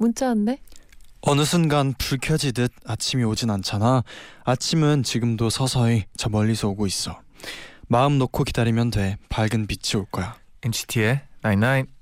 [0.00, 0.58] 문자 왔네.
[1.20, 4.02] 어느 순간 불 켜지듯 아침이 오진 않잖아.
[4.44, 7.20] 아침은 지금도 서서히 저 멀리서 오고 있어.
[7.86, 9.18] 마음 놓고 기다리면 돼.
[9.28, 10.36] 밝은 빛이 올 거야.
[10.62, 11.99] NCT의 99.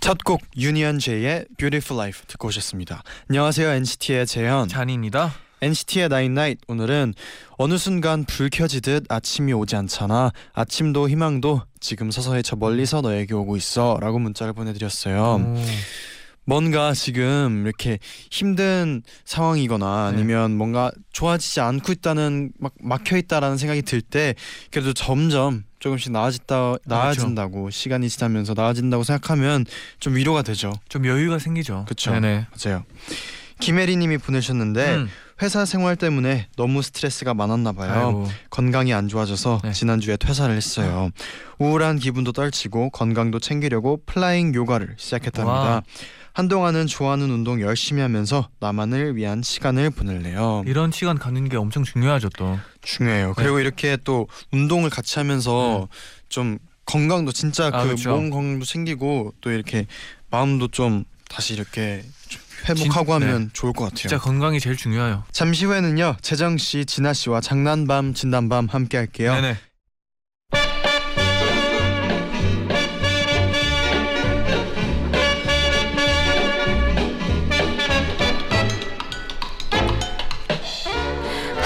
[0.00, 3.02] 첫곡 유니언 제이의 Beautiful Life 듣고 오셨습니다.
[3.28, 4.68] 안녕하세요 NCT의 재현.
[4.68, 7.12] 잔입니다 NCT의 Night 오늘은
[7.58, 10.32] 어느 순간 불 켜지듯 아침이 오지 않잖아.
[10.54, 15.36] 아침도 희망도 지금 서서히 저 멀리서 너에게 오고 있어 라고 문자를 보내드렸어요.
[15.36, 15.66] 음.
[16.46, 17.98] 뭔가 지금 이렇게
[18.30, 24.34] 힘든 상황이거나 아니면 뭔가 좋아지지 않고 있다는 막 막혀 있다라는 생각이 들 때
[24.70, 29.64] 그래도 점점 조금씩 나아진다 나아진다고 시간이 지나면서 나아진다고 생각하면
[29.98, 30.72] 좀 위로가 되죠.
[30.88, 32.12] 좀 여유가 생기죠 그쵸.
[32.12, 32.84] 네네 맞아요.
[33.60, 35.10] 김혜리님이 보내셨는데 음.
[35.42, 37.92] 회사 생활 때문에 너무 스트레스가 많았나 봐요.
[37.92, 38.28] 아이고.
[38.50, 39.72] 건강이 안 좋아져서 네.
[39.72, 41.10] 지난주에 퇴사를 했어요.
[41.58, 45.50] 우울한 기분도 떨치고 건강도 챙기려고 플라잉 요가를 시작했답니다.
[45.52, 45.82] 와.
[46.32, 50.64] 한동안은 좋아하는 운동 열심히 하면서 나만을 위한 시간을 보낼래요.
[50.66, 53.34] 이런 시간 갖는 게 엄청 중요하죠 또 중요해요.
[53.36, 55.88] 그리고 이렇게 또 운동을 같이 하면서
[56.28, 58.10] 좀 건강도 진짜 아, 그 그렇죠.
[58.10, 59.86] 몸 건강도 챙기고 또 이렇게
[60.30, 63.96] 마음도 좀 다시 이렇게 좀 회복하고 진- 하면 좋을 것 같아요.
[63.96, 69.34] 진짜 건강이 제일 중요해요 잠시 후에는요 재정 씨, 진아 씨와 장난밤 진단밤 함께 할게요.
[69.34, 69.56] 네네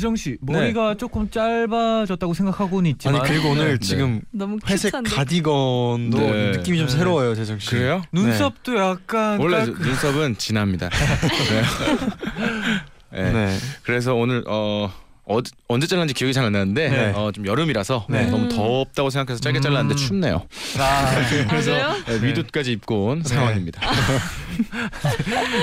[0.00, 3.86] 재정 씨 머리가 조금 짧아졌다고 생각하고는 있지만 아니 그리고 오늘 네.
[3.86, 4.92] 지금 너무 회색.
[4.92, 6.50] 가디건도 네.
[6.52, 6.92] 느낌이 좀 네.
[6.96, 7.68] 새로워요, 재정 씨.
[7.70, 8.02] 그래요?
[8.12, 10.88] 눈썹도 약간 원래 깔끔- 눈썹은 진합니다?
[13.12, 13.32] 네.
[13.32, 13.58] 네.
[13.82, 14.90] 그래서 오늘 어
[15.30, 17.12] 어, 언제 잘랐는지 기억이 잘 안 나는데 네.
[17.14, 18.26] 어, 좀 여름이라서 네.
[18.26, 19.62] 너무 덥다고 생각해서 짧게 음.
[19.62, 20.42] 잘랐는데 춥네요.
[20.78, 21.14] 아,
[21.48, 21.96] 그래서 그래요?
[22.06, 23.80] 네, 후드까지 입고 온 상황입니다.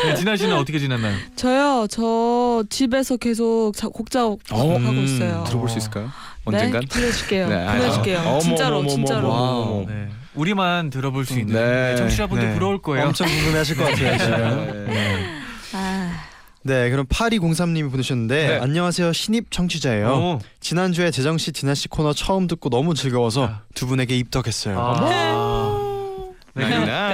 [0.05, 1.15] 네, 진아 씨는 어떻게 지냈나요?
[1.35, 1.87] 저요.
[1.89, 5.43] 저 집에서 계속 자, 곡 작업 어, 하고 음, 있어요.
[5.47, 6.05] 들어볼 수 있을까요?
[6.05, 6.11] 네,
[6.45, 6.83] 언젠간?
[6.89, 7.49] 보내줄게요.
[7.49, 8.19] 네, 아, 보내줄게요.
[8.19, 9.27] 어머, 진짜로, 어머, 어머, 진짜로.
[9.31, 9.61] 어머, 와우.
[9.81, 9.85] 어머.
[9.91, 10.07] 네.
[10.35, 11.91] 우리만 들어볼 수 있는 네.
[11.91, 11.95] 네.
[11.97, 12.53] 청취자분들 네.
[12.53, 13.07] 부러울 거예요.
[13.07, 15.36] 엄청 궁금해하실 것 같아요, 지금.
[16.67, 16.73] 네.
[16.73, 18.59] 아, 네, 그럼 8203님이 보내셨는데 네.
[18.59, 20.07] 안녕하세요 신입 청취자예요.
[20.09, 20.39] 오.
[20.59, 23.61] 지난주에 재정 씨, 진아 씨 코너 처음 듣고 너무 즐거워서 아.
[23.73, 24.77] 두 분에게 입덕했어요.
[24.79, 25.09] 아.
[26.53, 26.63] 네.
[26.63, 27.07] 감사합니다.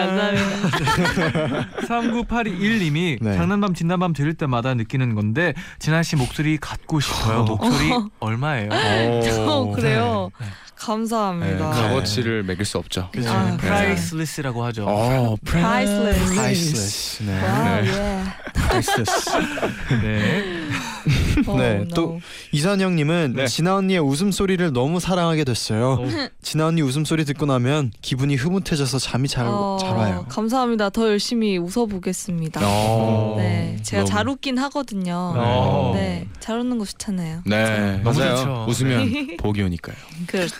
[1.87, 3.35] 39821님이 네.
[3.35, 7.43] 장난밤 진단밤 들을 때마다 느끼는 건데 진아 씨 목소리 갖고 싶어요.
[7.43, 8.69] 목소리 얼마예요?
[8.71, 10.31] 어, 그래요.
[10.39, 10.47] 네.
[10.79, 11.69] 네, 감사합니다.
[11.69, 13.09] 값어치를 매길 수 없죠.
[13.11, 13.29] 그죠.
[13.29, 13.57] 아, 네.
[13.57, 14.85] priceless라고 하죠.
[14.87, 16.33] 어, Priceless.
[16.33, 17.23] Priceless.
[17.23, 17.41] 네.
[17.41, 17.87] 와우, 네.
[17.87, 18.23] 예.
[18.53, 19.29] Priceless.
[20.01, 20.03] 네.
[20.03, 20.92] Oh, 네,
[21.47, 21.87] no.
[21.95, 22.19] 또
[22.51, 23.47] 이선영님은 네.
[23.47, 25.99] 진아 언니의 웃음 소리를 너무 사랑하게 됐어요.
[26.01, 26.07] 오.
[26.41, 30.25] 진아 언니 웃음 소리 듣고 나면 기분이 흐뭇해져서 잠이 잘, 어, 잘 와요.
[30.29, 30.89] 감사합니다.
[30.89, 32.61] 더 열심히 웃어보겠습니다.
[32.63, 33.35] 어.
[33.37, 35.33] 네, 제가 너무- 잘 웃긴 하거든요.
[35.35, 35.91] 어.
[35.95, 37.41] 네, 잘 웃는 거 좋잖아요.
[37.45, 38.35] 네, 너무 맞아요.
[38.35, 38.65] 좋죠.
[38.69, 39.95] 웃으면 복이 오니까요.
[40.27, 40.55] 그렇죠.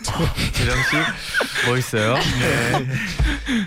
[0.52, 2.16] 재정 씨 멋있어요.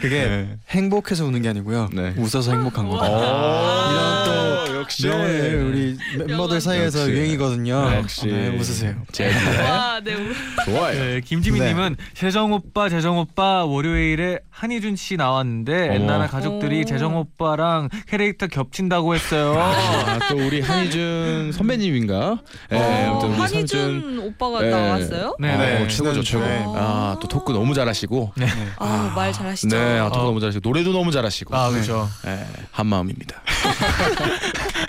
[0.02, 0.58] 그게 네.
[0.70, 1.90] 행복해서 우는 게 아니고요.
[1.94, 2.14] 네.
[2.18, 3.04] 웃어서 행복한 거예요.
[3.16, 4.26] 이런
[4.68, 5.98] 또 역시 명언을 우리
[6.28, 7.12] 멤버들 사이에서 역시.
[7.12, 7.92] 유행이거든요.
[7.96, 8.96] 역시 네, 웃으세요.
[9.12, 9.32] 제
[9.64, 10.34] 와, 네, 우-
[10.66, 10.94] 좋아요.
[11.00, 15.96] 네, 김지민님은 재정 오빠, 재정 오빠 월요일에 한희준 씨 나왔는데.
[15.96, 16.86] 엔나나 가족들이 오.
[16.86, 19.56] 재정 오빠랑 캐릭터 겹친다고 했어요.
[19.60, 22.38] 아, 또 우리 한희준 선배님인가?
[22.70, 24.70] 네, 어, 아무튼 우리 한희준 오빠가 네.
[24.70, 25.36] 나왔어요?
[25.40, 25.88] 네, 어, 네.
[25.88, 26.44] 최고죠, 최고.
[26.44, 26.64] 네.
[26.76, 28.34] 아, 또 토크 너무 잘하시고.
[28.36, 28.48] 네.
[28.78, 29.76] 아, 말 잘하시죠.
[29.76, 30.24] 네, 아, 토크 어.
[30.26, 31.56] 너무 잘하시고 노래도 너무 잘하시고.
[31.56, 32.10] 아 그렇죠.
[32.26, 33.42] 네, 한 마음입니다.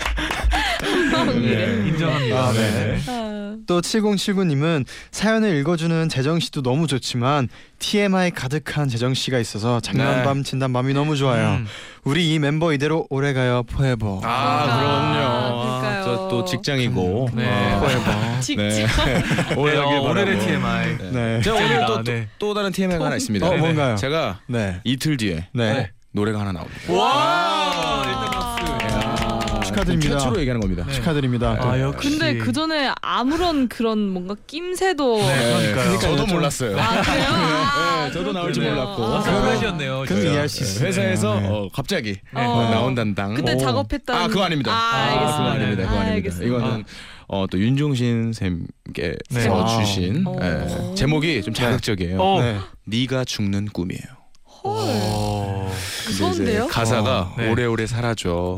[1.25, 1.87] 인정이래.
[1.87, 2.39] 인정합니다.
[2.39, 2.99] 아, 네.
[3.07, 7.49] 아, 또 7079님은 사연을 읽어주는 재정 씨도 너무 좋지만
[7.79, 11.57] TMI 가득한 재정 씨가 있어서 장난밤 진단밤이 너무 좋아요.
[11.57, 11.67] 음.
[12.03, 14.21] 우리 이 멤버 이대로 오래가요 포에버.
[14.23, 15.63] 아, 그럼요.
[15.63, 16.03] 그러니까요.
[16.03, 17.29] 저또 직장이고.
[17.33, 17.47] 네.
[17.47, 18.39] 어, 포에버.
[18.41, 18.63] 직접.
[18.69, 18.85] 네.
[18.85, 20.39] 네, 오래가길 어, 오늘의.
[20.39, 20.97] TMI.
[21.11, 21.41] 네.
[21.41, 22.27] 제가 오늘 또, 네.
[22.39, 23.47] 또, 또 다른 TMI가 하나 있습니다.
[23.47, 23.95] 어, 뭔가요?
[23.95, 24.79] 제가 네.
[24.83, 25.73] 이틀 뒤에 네.
[25.73, 25.91] 네.
[26.11, 26.91] 노래가 하나 나옵니다.
[26.91, 28.08] 와!
[29.79, 30.17] 축하드립니다.
[30.17, 30.83] 최초로 얘기하는 겁니다.
[30.85, 30.93] 네.
[30.93, 31.57] 축하드립니다.
[31.59, 32.09] 아, 역시.
[32.09, 35.99] 근데 그 전에 아무런 그런 뭔가 낌새도 네, 그러니까요.
[35.99, 36.77] 저도 좀- 몰랐어요.
[36.79, 37.25] 아 그래요?
[37.29, 38.83] 아, 네, 저도 나올 줄 그렇군요.
[38.85, 39.03] 몰랐고.
[39.05, 39.23] 아.
[39.23, 40.29] 그럼 진짜.
[40.29, 40.87] 이해할 수 있어요.
[40.87, 41.47] 회사에서 네.
[41.47, 42.41] 어, 갑자기 네.
[42.45, 42.69] 어.
[42.69, 43.33] 나온단당.
[43.35, 43.57] 그때 오.
[43.57, 44.71] 작업했던 아 그거 아닙니다.
[44.71, 45.51] 아, 그거 알겠습니다.
[45.51, 45.83] 아닙니다.
[45.83, 46.13] 그거 아, 아닙니다.
[46.15, 46.45] 알겠습니다.
[46.57, 46.83] 이거는
[47.27, 49.47] 어, 또 윤종신 쌤께서 네.
[49.49, 49.79] 아.
[49.79, 50.39] 주신 오.
[50.41, 52.19] 예, 제목이 좀 자극적이에요.
[52.21, 52.41] 어.
[52.41, 52.57] 네.
[52.85, 54.01] 네가 죽는 꿈이에요.
[54.63, 54.73] 헐.
[54.75, 55.71] 어.
[56.07, 56.67] 무서운데요?
[56.67, 57.49] 가사가 어, 네.
[57.51, 58.57] 오래오래 사라져.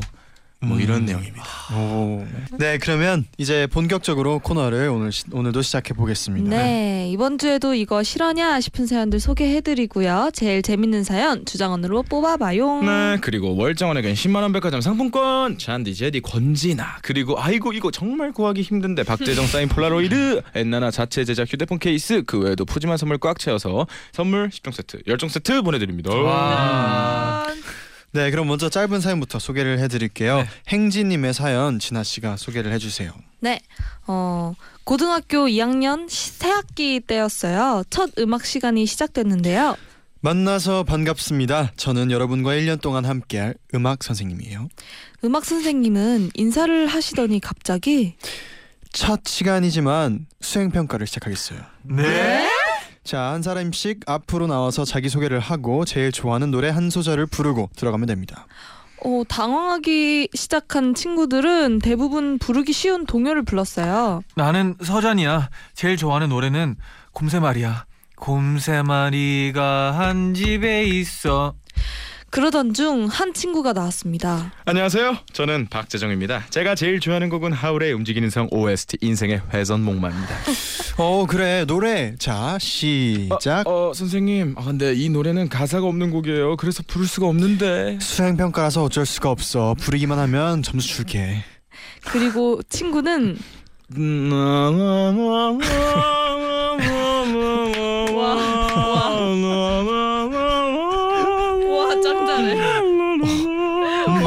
[0.64, 0.82] 뭐 음.
[0.82, 1.44] 이런 내용입니다.
[1.74, 2.24] 오.
[2.60, 6.50] 네, 그러면 이제 본격적으로 코너를 오늘 시, 오늘도 시작해 보겠습니다.
[6.50, 10.30] 네 이번 주에도 이거 실화냐 싶은 사연들 소개해드리고요.
[10.34, 12.84] 제일 재밌는 사연 주장원으로 뽑아봐요.
[12.84, 18.62] 네 그리고 월장원에겐 10만 원 백화점 상품권 쟌디 쟤디 권진아 그리고 아이고 이거 정말 구하기
[18.62, 23.88] 힘든데 박재정 사인 폴라로이드 엔나나 자체 제작 휴대폰 케이스 그 외에도 푸짐한 선물 꽉 채워서
[24.12, 27.46] 선물 10종 세트 10종 세트 보내드립니다 와.
[28.14, 28.24] 짠.
[28.24, 30.38] 네, 그럼 먼저 짧은 사연부터 소개를 해드릴게요.
[30.38, 30.48] 네.
[30.68, 33.12] 행진님의 사연 진아 씨가 소개를 해주세요.
[33.40, 33.60] 네,
[34.08, 34.54] 어
[34.84, 37.84] 고등학교 2학년 시- 새학기 때였어요.
[37.90, 39.76] 첫 음악 시간이 시작됐는데요.
[40.24, 41.72] 만나서 반갑습니다.
[41.78, 44.70] 저는 여러분과 1년 동안 함께할 음악 선생님이에요.
[45.24, 48.16] 음악 선생님은 인사를 하시더니 갑자기
[48.94, 51.60] 첫 시간이지만 수행 평가를 시작하겠어요.
[51.84, 52.48] 네?
[53.04, 58.08] 자, 한 사람씩 앞으로 나와서 자기 소개를 하고 제일 좋아하는 노래 한 소절을 부르고 들어가면
[58.08, 58.46] 됩니다.
[59.04, 64.22] 어, 당황하기 시작한 친구들은 대부분 부르기 쉬운 동요를 불렀어요.
[64.36, 65.50] 나는 서전이야.
[65.74, 66.76] 제일 좋아하는 노래는
[67.12, 67.86] 곰새 말이야.
[68.16, 71.56] 곰새 말이가 한 집에 있어.
[72.32, 74.54] 그러던 중 한 친구가 나왔습니다.
[74.66, 80.36] 안녕하세요 저는 박재정입니다 제가 제일 좋아하는 곡은 하울의 움직이는 성 OST 인생의 회전목마입니다
[80.98, 81.66] 어, 그래.
[81.66, 82.16] 노래.
[82.20, 83.68] 자, 시작.
[83.68, 88.38] 어, 어 선생님 아 근데 이 노래는 가사가 없는 곡이에요 그래서 부를 수가 없는데 수행
[88.38, 89.76] 평가라서 어쩔 수가 없어.
[89.80, 91.44] 부르기만 하면 점수 줄게.
[92.12, 93.38] 그리고 친구는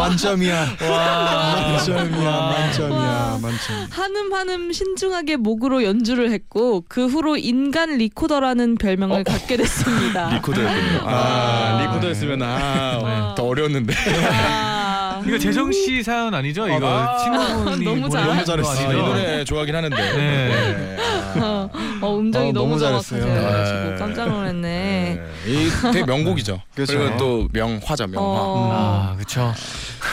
[0.09, 0.77] 만점이야.
[0.91, 1.73] 와.
[1.73, 2.29] 만점이야.
[2.29, 2.51] 와.
[2.51, 3.39] 만점이야.
[3.43, 3.87] 만점.
[3.91, 10.31] 한음 한음 신중하게 목으로 연주를 했고 그 후로 인간 리코더라는 별명을 갖게 됐습니다.
[10.35, 13.49] 리코더였군요 아, 아, 리코더였으면 아더 네.
[13.49, 13.95] 어려웠는데
[14.31, 14.83] 아,
[15.26, 16.69] 이거 재정 씨 사연 아니죠?
[16.69, 18.26] 이거 아, 친구분이 너무 잘해.
[18.26, 18.71] 너무 거 잘했어.
[18.88, 18.97] 아, 이?
[18.97, 20.17] 노래 좋아하긴 하는데 네.
[20.17, 20.97] 네.
[21.41, 21.69] 아.
[22.00, 23.25] 어, 음정이 어, 너무, 너무 잘했어요.
[23.25, 23.97] 네.
[23.99, 24.61] 깜짝 놀랐네.
[24.62, 25.23] 네.
[25.47, 26.61] 이 되게 명곡이죠.
[26.75, 26.99] 그렇죠.
[26.99, 28.26] 그리고 또 명화죠, 명화.
[28.26, 28.71] 어.
[28.73, 29.53] 아, 그렇죠.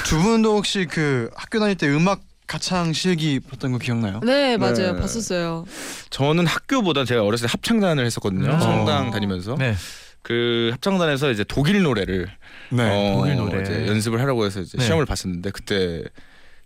[0.05, 4.19] 두 분도 혹시 그 학교 다닐 때 음악 가창 실기 봤던 거 기억나요?
[4.23, 4.99] 네 맞아요 네.
[4.99, 5.65] 봤었어요.
[6.09, 8.51] 저는 학교보다 제가 어렸을 때 합창단을 했었거든요.
[8.51, 8.59] 음.
[8.59, 9.11] 성당 어.
[9.11, 9.75] 다니면서 네.
[10.23, 12.29] 그 합창단에서 이제 독일 노래를
[12.73, 13.61] 어, 독일 노래.
[13.61, 14.83] 이제 연습을 하라고 해서 이제 네.
[14.85, 16.03] 시험을 봤었는데 그때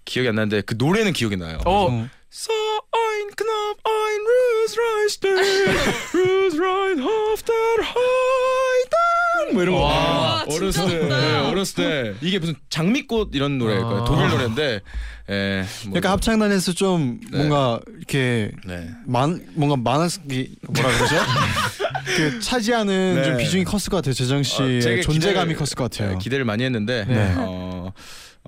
[0.06, 1.60] 기억이 안 나는데 그 노래는 기억이 나요.
[1.66, 1.88] 어.
[1.90, 2.08] 어.
[2.36, 5.30] So ein Knopf, ein Rüßreichste,
[6.14, 8.75] Rüßrein auf der Heiden
[9.56, 9.82] 뭐 이런 거.
[9.82, 14.02] 와, 어렸을 때, 네, 어렸을 때 이게 무슨 장미꽃 이런 노래일 거예요.
[14.02, 14.04] 아.
[14.06, 14.82] 독일 노래인데,
[15.32, 17.38] 예, 뭐, 약간 합창단에서 좀 네.
[17.38, 18.90] 뭔가 이렇게 네.
[19.06, 21.16] 많 뭔가 많은 게 뭐라 그러죠?
[22.18, 23.24] 그 차지하는 네.
[23.24, 24.14] 좀 비중이 컸을 것 같아요.
[24.14, 26.12] 재정 씨의 어, 되게 존재감이 기대를- 컸을 것 같아요.
[26.12, 27.34] 네, 기대를 많이 했는데 네.
[27.38, 27.92] 어,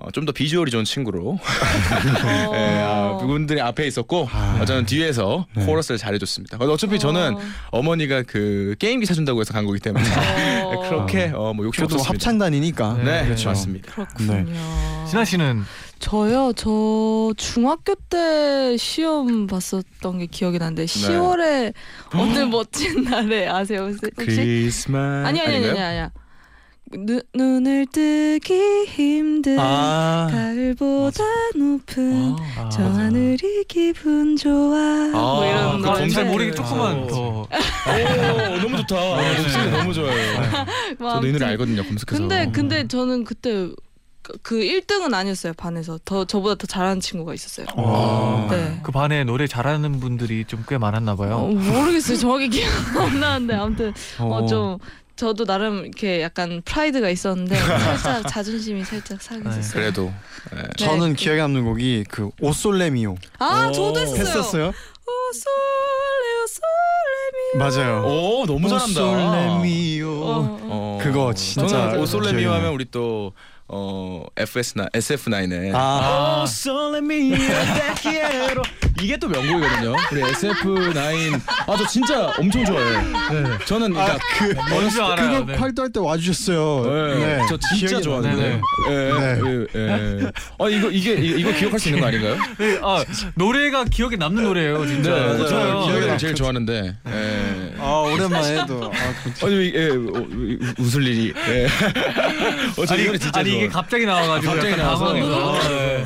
[0.00, 1.38] 어, 좀 더 비주얼이 좋은 친구로 어.
[2.54, 4.58] 예, 아, 그분들이 앞에 있었고 아.
[4.60, 5.64] 어, 저는 뒤에서 네.
[5.64, 6.58] 코러스를 잘해줬습니다.
[6.58, 7.36] 어차피 저는
[7.70, 10.04] 어머니가 그 게임기 사준다고 해서 간 거기 때문에
[10.64, 10.82] 어.
[10.88, 12.12] 그렇게 어, 뭐 욕심 저도 없었습니다.
[12.12, 13.00] 합창단이니까.
[13.04, 13.48] 네, 그렇죠.
[13.48, 13.92] 맞습니다.
[13.92, 14.46] 그렇군요.
[15.08, 15.64] 진아 씨는
[15.98, 21.08] 저요 저 중학교 때 시험 봤었던 게 기억이 나는데 네.
[21.08, 21.72] 10월에
[22.14, 24.00] 어느 멋진 날에 아세요 혹시?
[24.16, 26.02] 크리스마스 아니 아니 아니 아니 아닌가요?
[26.02, 26.10] 아니
[26.90, 28.54] 눈 눈을 뜨기
[28.86, 31.22] 힘든 아, 가을보다
[31.56, 36.54] 높은 아, 저 하늘이 기분 좋아 뭐 이런 그 검색 잘 모르게 아.
[36.54, 37.40] 조금만 더.
[37.42, 37.46] 오,
[38.62, 38.96] 너무 좋다.
[39.42, 40.56] 목소리 너무 좋아요.
[40.98, 41.82] 저도 이 노래 알거든요.
[41.84, 42.06] 검색해서.
[42.22, 43.68] 근데 근데 저는 그때
[44.22, 47.66] 그- 그 1등은 아니었어요 반에서 더 저보다 더 잘하는 친구가 있었어요.
[47.76, 48.46] 와.
[48.50, 48.78] 네.
[48.82, 51.38] 그 반에 노래 잘하는 분들이 좀 꽤 많았나 어, 봐요.
[51.48, 54.78] 모르겠어요 정확히 기억 안 나는데 아무튼 어 좀
[55.18, 59.72] 저도 나름 이렇게 약간 프라이드가 있었는데 살짝 자존심이 살짝 상했었어요.
[59.72, 60.12] 그래도
[60.54, 60.62] 예.
[60.76, 61.14] 저는 네.
[61.16, 63.72] 기억에 남는 곡이 그 O sole mio 아 오.
[63.72, 64.20] 저도 했었어요.
[64.20, 64.66] 했었어요?
[64.68, 67.58] O sole O sole mi.
[67.58, 68.04] 맞아요.
[68.06, 69.00] 오 너무 잘한다.
[69.02, 70.58] O sole mio 어, 어.
[70.62, 70.98] 어.
[71.02, 73.32] 그거 진짜 저는 O sole mio 하면 우리 또
[73.66, 76.42] 어, FS9 SF9의 아.
[76.44, 78.62] 오솔레미오 데키에로
[79.00, 79.94] 이게 또 명곡이거든요.
[80.12, 80.94] 우리 SF9
[81.66, 83.58] 아 저 진짜 엄청 좋아해요.
[83.66, 85.40] 저는 그러니까 그 뭔지 알아요.
[85.44, 85.58] 그거 네.
[85.58, 87.14] 활동할 때 와주셨어요.
[87.18, 88.60] 네, 저 진짜 기억이 좋아하는데.
[88.88, 90.30] 예, 예, 예.
[90.58, 92.36] 아 이거 이게 이거, 이거 기억할 수 있는 거 아닌가요?
[92.58, 95.10] 네, 아, 노래가 기억에 남는 노래예요, 진짜.
[95.14, 95.46] 네, 맞아요.
[95.48, 96.16] 저 기억에 남죠.
[96.18, 96.94] 제일 좋아하는데.
[97.06, 97.74] 예.
[97.80, 101.32] 아 오랜만에 해도 아, 그- 아니 예, 어, 우- 웃을 일이.
[101.48, 101.66] 예.
[102.76, 103.58] 어, 저 아니, 이 노래 진짜 아니 좋아.
[103.58, 105.04] 이게 갑자기 나와가지고 갑자기 약간 나와서.
[105.14, 105.68] 당황해서.
[105.68, 106.04] 네.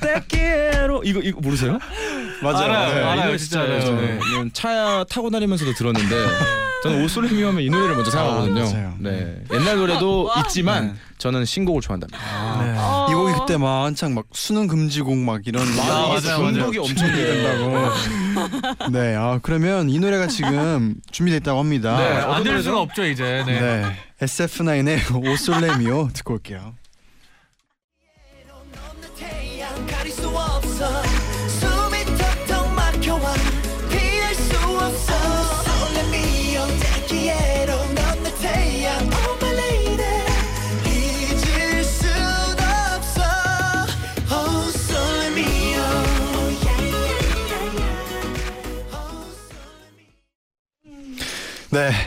[0.00, 0.36] 데키
[0.82, 1.78] 에로 이거 이거 모르세요?
[2.42, 2.56] 맞아요.
[2.72, 3.00] 알아요, 네.
[3.02, 3.20] 알아요.
[3.20, 4.00] 이 노래 진짜 진짜 알아요.
[4.00, 4.18] 네.
[4.18, 6.16] 저는 차 타고 다니면서도 들었는데
[6.82, 8.60] 저는 오솔레미오 하면 이 노래를 먼저 생각하거든요.
[8.62, 8.94] 아, 맞아요.
[8.98, 9.36] 네.
[9.52, 10.94] 옛날 노래도 있지만 네.
[11.18, 12.18] 저는 신곡을 좋아한답니다.
[12.64, 12.74] 네.
[12.76, 13.06] 어.
[13.08, 15.82] 이 곡이 그때 막 한창 막 수능 금지곡 막 이런 맞아,
[16.16, 16.52] 이게 맞아요, 맞아요.
[16.52, 18.90] 중독이 엄청 된다고.
[18.90, 21.96] 네, 아 그러면 이 노래가 지금 준비됐다고 합니다.
[21.96, 22.70] 네, 어떤 안될 노래죠?
[22.70, 23.44] 수가 없죠 이제.
[23.46, 23.60] 네.
[23.60, 23.96] 네,
[24.26, 26.74] SF9의 오솔레미오 듣고 올게요.
[30.82, 31.11] 수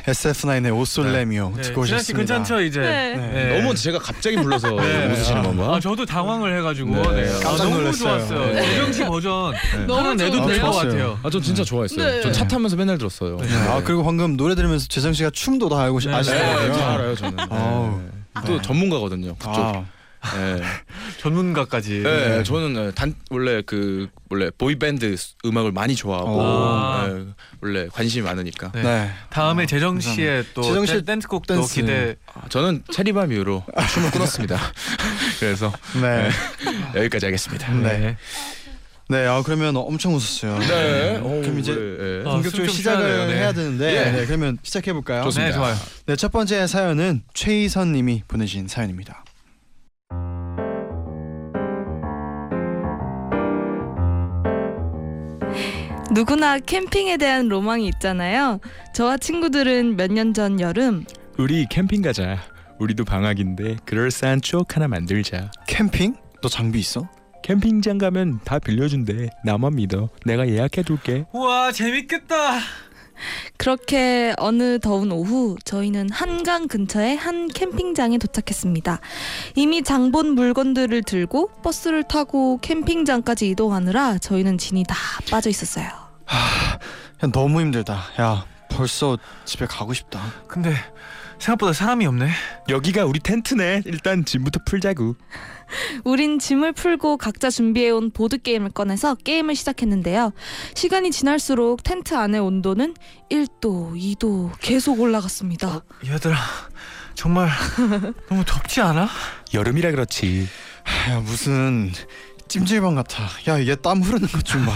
[0.05, 1.61] SF9의 오솔레미오 네.
[1.63, 2.35] 듣고 진아 씨 오셨습니다.
[2.35, 2.79] 괜찮죠 이제.
[2.79, 3.15] 네.
[3.15, 3.57] 네.
[3.59, 5.07] 너무 제가 갑자기 불러서 네.
[5.11, 5.75] 웃으시는 건가?
[5.75, 7.23] 아 저도 당황을 해가지고 네.
[7.23, 7.29] 네.
[7.35, 8.19] 아, 깜짝 너무 놀랐어요.
[8.27, 8.53] 좋았어요.
[8.53, 8.61] 네.
[8.61, 9.53] 재정 씨 버전
[9.87, 10.47] 너무 하나 내도 좋은데요?
[10.47, 10.91] 될것 좋았어요.
[10.91, 11.19] 같아요.
[11.23, 12.05] 아, 전 진짜 좋아했어요.
[12.05, 12.21] 네.
[12.21, 13.37] 전 차 타면서 맨날 들었어요.
[13.37, 13.47] 네.
[13.69, 16.07] 아 그리고 방금 노래 들으면서 재성 씨가 춤도 다 알고 네.
[16.07, 16.73] 네, 아시더라고요.
[16.73, 17.37] 잘 알아요 저는.
[17.49, 17.99] 아우.
[17.99, 18.41] 네.
[18.45, 18.61] 또 네.
[18.61, 19.35] 전문가거든요.
[19.35, 19.53] 그쪽.
[19.57, 19.85] 아,
[20.35, 20.61] 네.
[21.19, 22.01] 전문가까지.
[22.03, 25.15] 네, 저는 네, 단 원래 그 원래 보이 밴드
[25.45, 27.07] 음악을 많이 좋아하고 아.
[27.07, 27.25] 네,
[27.61, 28.71] 원래 관심이 많으니까.
[28.73, 28.83] 네.
[28.83, 29.11] 네.
[29.29, 29.99] 다음에 아, 재정.
[29.99, 31.75] 씨의 또 재정 댄- 댄스곡도 댄스.
[31.75, 32.15] 기대.
[32.33, 33.63] 아, 저는 체리밤 이후로
[33.93, 34.59] 춤을 끊었습니다.
[35.39, 36.29] 그래서 네.
[36.95, 37.71] 여기까지 하겠습니다.
[37.73, 38.17] 네.
[39.07, 40.57] 네, 아 그러면 엄청 웃었어요.
[40.57, 41.19] 네.
[41.21, 42.21] 그럼 이제 네.
[42.27, 43.35] 어, 본격적으로 숨좀 시작을 네.
[43.35, 44.11] 해야 되는데, 예.
[44.11, 45.21] 네, 그러면 시작해 볼까요?
[45.25, 45.51] 좋습니다.
[45.51, 45.75] 네 좋아요.
[46.07, 49.23] 네, 첫 번째 사연은 최희선 님이 보내신 사연입니다.
[56.15, 58.61] 누구나 캠핑에 대한 로망이 있잖아요.
[58.93, 61.03] 저와 친구들은 몇 년 전 여름
[61.37, 62.37] 우리 캠핑 가자.
[62.79, 65.51] 우리도 방학인데 그럴싸한 추억 하나 만들자.
[65.67, 66.15] 캠핑?
[66.41, 67.09] 너 장비 있어?
[67.43, 69.29] 캠핑장 가면 다 빌려준대.
[69.43, 70.07] 나만 믿어.
[70.25, 71.25] 내가 예약해둘게.
[71.33, 72.59] 우와 재밌겠다.
[73.57, 78.99] 그렇게 어느 더운 오후 저희는 한강 근처의 한 캠핑장에 도착했습니다.
[79.55, 84.95] 이미 장본 물건들을 들고 버스를 타고 캠핑장까지 이동하느라 저희는 진이 다
[85.29, 86.04] 빠져 있었어요.
[86.33, 88.03] 야, 너무 힘들다.
[88.19, 90.21] 야, 벌써 집에 가고 싶다.
[90.47, 90.75] 근데
[91.39, 92.29] 생각보다 사람이 없네.
[92.69, 93.83] 여기가 우리 텐트네.
[93.85, 95.15] 일단 짐부터 풀자구.
[96.03, 100.31] 우린 짐을 풀고 각자 준비해온 보드게임을 꺼내서 게임을 시작했는데요.
[100.75, 102.95] 시간이 지날수록 텐트 안의 온도는
[103.31, 105.81] 1도, 2도 계속 올라갔습니다.
[106.05, 106.37] 얘들아
[107.15, 107.49] 정말
[108.29, 109.07] 너무 덥지 않아?
[109.53, 110.47] 여름이라 그렇지.
[111.09, 111.91] 야, 무슨
[112.59, 113.23] 찜질방 같아.
[113.49, 114.71] 야, 얘땀 흐르는 것 좀 봐.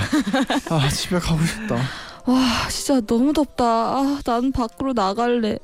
[0.69, 1.75] 아, 집에 가고 싶다.
[2.25, 3.63] 와, 진짜 너무 덥다.
[3.63, 5.59] 아, 난 밖으로 나갈래.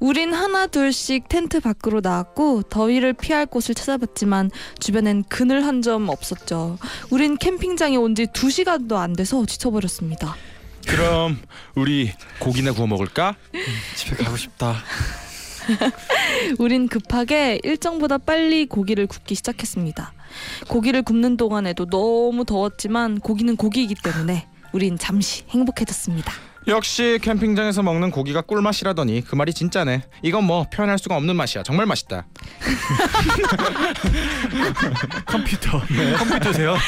[0.00, 4.50] 우린 하나 둘씩 텐트 밖으로 나왔고 더위를 피할 곳을 찾아봤지만
[4.80, 6.78] 주변엔 그늘 한 점 없었죠.
[7.10, 10.34] 우린 캠핑장에 온 지 두 시간도 안 돼서 지쳐버렸습니다.
[10.88, 11.38] 그럼
[11.76, 13.36] 우리 고기나 구워 먹을까?
[13.94, 14.74] 집에 가고 싶다.
[16.58, 20.12] 우린 급하게 일정보다 빨리 고기를 굽기 시작했습니다.
[20.68, 26.32] 고기를 굽는 동안에도 너무 더웠지만 고기는 고기이기 때문에 우린 잠시 행복해졌습니다.
[26.68, 30.02] 역시 캠핑장에서 먹는 고기가 꿀맛이라더니 그 말이 진짜네.
[30.22, 31.62] 이건 뭐 표현할 수가 없는 맛이야.
[31.62, 32.26] 정말 맛있다.
[35.26, 35.80] 컴퓨터.
[36.18, 36.74] 컴퓨터세요?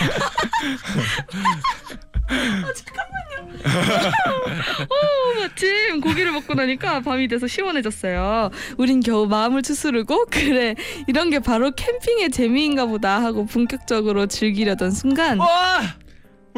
[5.40, 8.50] 마침 고기를 먹고 나니까 밤이 돼서 시원해졌어요.
[8.76, 10.74] 우린 겨우 마음을 추스르고 그래
[11.06, 15.38] 이런 게 바로 캠핑의 재미인가 보다 하고 본격적으로 즐기려던 순간.
[15.38, 15.80] 와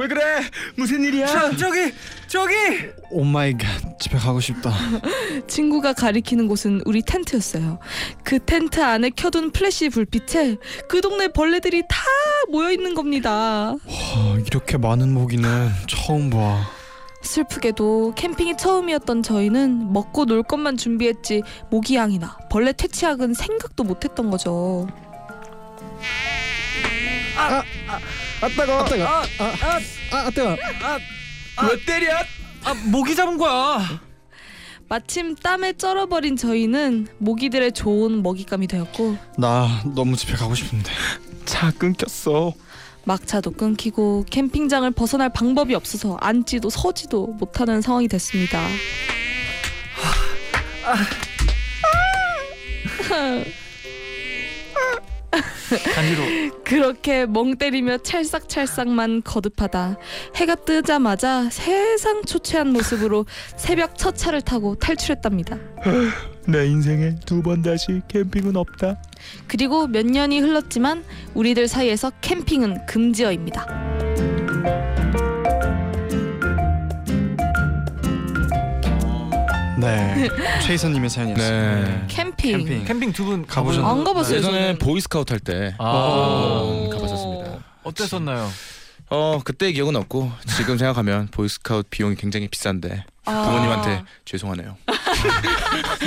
[0.01, 0.23] 왜 그래?
[0.77, 1.27] 무슨 일이야?
[1.27, 1.93] 저, 저기
[2.27, 2.55] 저기.
[3.11, 3.99] Oh my god.
[3.99, 4.73] 집에 가고 싶다.
[5.47, 7.79] 친구가 가리키는 곳은 우리 텐트였어요.
[8.25, 10.57] 그 텐트 안에 켜둔 플래시 불빛에
[10.89, 11.97] 그 동네 벌레들이 다
[12.51, 13.75] 모여 있는 겁니다.
[13.87, 16.67] 아, 이렇게 많은 모기는 처음 봐.
[17.23, 24.89] 슬프게도 캠핑이 처음이었던 저희는 먹고 놀 것만 준비했지 모기향이나 벌레 퇴치약은 생각도 못했던 거죠.
[27.37, 27.63] 아
[28.49, 28.81] 뜨거.
[28.81, 29.05] 아 뜨거.
[29.05, 29.81] 아, 아,
[30.13, 30.51] 아 뜨거.
[30.51, 32.17] 왜 때려?
[32.65, 34.01] 아 모기 잡은 거야.
[34.89, 40.91] 마침 땀에 쩔어버린 저희는 모기들의 좋은 먹잇감이 되었고 나 너무 집에 가고 싶은데.
[41.45, 42.53] 차 끊겼어.
[43.05, 48.61] 막차도 끊기고 캠핑장을 벗어날 방법이 없어서 앉지도 서지도 못하는 상황이 됐습니다.
[55.95, 56.23] 간지로.
[56.65, 59.97] 그렇게 멍 때리며 찰싹찰싹만 거듭하다
[60.37, 65.57] 해가 뜨자마자 세상 초췌한 모습으로 새벽 첫 차를 타고 탈출했답니다.
[66.47, 69.01] 내 인생에 두 번 다시 캠핑은 없다.
[69.47, 73.90] 그리고 몇 년이 흘렀지만 우리들 사이에서 캠핑은 금지어입니다.
[79.81, 80.29] 네.
[80.67, 81.91] 최희선님의 사연이었습니다.
[81.91, 82.05] 네.
[82.09, 82.59] 캠핑.
[82.59, 82.85] 캠핑.
[82.85, 83.91] 캠핑 두 분 가보셨나요?
[83.93, 84.37] 안 가봤어요.
[84.39, 84.79] 예전에 저는.
[84.79, 85.85] 보이스카우트 할 때 아.
[85.85, 87.59] 어, 가봤었습니다.
[87.83, 88.49] 어땠었나요?
[89.13, 93.43] 어 그때 기억은 없고 지금 생각하면 보이스카우트 비용이 굉장히 비싼데 아.
[93.43, 94.77] 부모님한테 죄송하네요.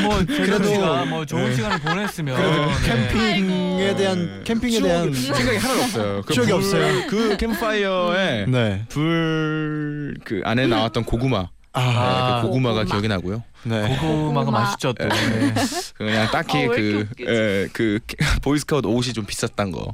[0.03, 1.55] 뭐 그래도 씨가 뭐 좋은 네.
[1.55, 2.73] 시간을 보냈으면 그래도 네.
[3.09, 3.97] 캠핑에 아이고.
[3.97, 6.21] 대한 캠핑에 대한 생각이 하나도 없어요.
[6.25, 7.07] 그 추억이 불- 없어요.
[7.07, 8.85] 그 캠파이어에 네.
[8.89, 12.41] 불 그 안에 나왔던 고구마, 아, 네, 아.
[12.41, 12.91] 그 고구마가 고구마.
[12.91, 13.43] 기억이 나고요.
[13.63, 13.97] 네.
[13.99, 14.59] 고구마가 고구마.
[14.61, 15.07] 맛있죠 또.
[15.07, 15.53] 네.
[15.53, 15.53] 네.
[15.97, 17.29] 그냥 딱히 아, 왜 이렇게 그, 웃기지?
[17.29, 17.99] 예, 그
[18.43, 19.93] 보이스카우트 옷이 좀 비쌌던 거,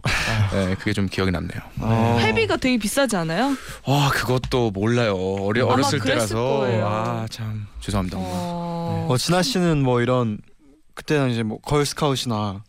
[0.55, 1.61] 예, 그게 좀 기억이 남네요.
[1.79, 2.17] 어.
[2.21, 3.55] 회비가 되게 비싸지 않아요?
[3.85, 5.15] 와 그것도 몰라요.
[5.15, 6.85] 어리 아마 어렸을 그랬을 때라서 거예요.
[6.87, 8.17] 아 참 죄송합니다.
[8.17, 8.27] 엄마.
[8.29, 9.07] 어...
[9.09, 10.39] 어, 진아 씨는 뭐 이런
[10.95, 12.63] 그때는 이제 뭐 걸스카웃이나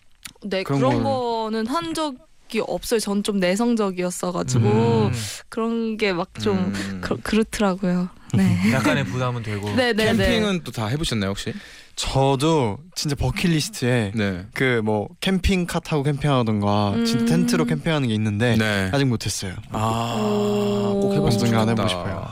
[0.44, 2.14] 네 그런 그런, 걸- 거는 한 적
[2.54, 2.98] 이 없어요.
[3.00, 5.12] 전 좀 내성적이었어가지고 음.
[5.48, 7.00] 그런 게 막좀 음.
[7.02, 8.08] 그, 그렇더라고요.
[8.32, 8.58] 네.
[8.72, 9.68] 약간의 부담은 되고.
[9.74, 10.16] 네네네.
[10.16, 11.52] 캠핑은 또 다 해보셨나요 혹시?
[11.96, 14.46] 저도 진짜 버킷리스트에 네.
[14.54, 17.04] 그뭐 캠핑 카 타고 캠핑하던가 음.
[17.04, 18.90] 진짜 텐트로 캠핑하는 게 있는데 네.
[18.92, 19.52] 아직 못했어요.
[19.70, 21.12] 아꼭 오.
[21.14, 21.68] 해봤으면.
[21.68, 22.26] 해보고 싶어요.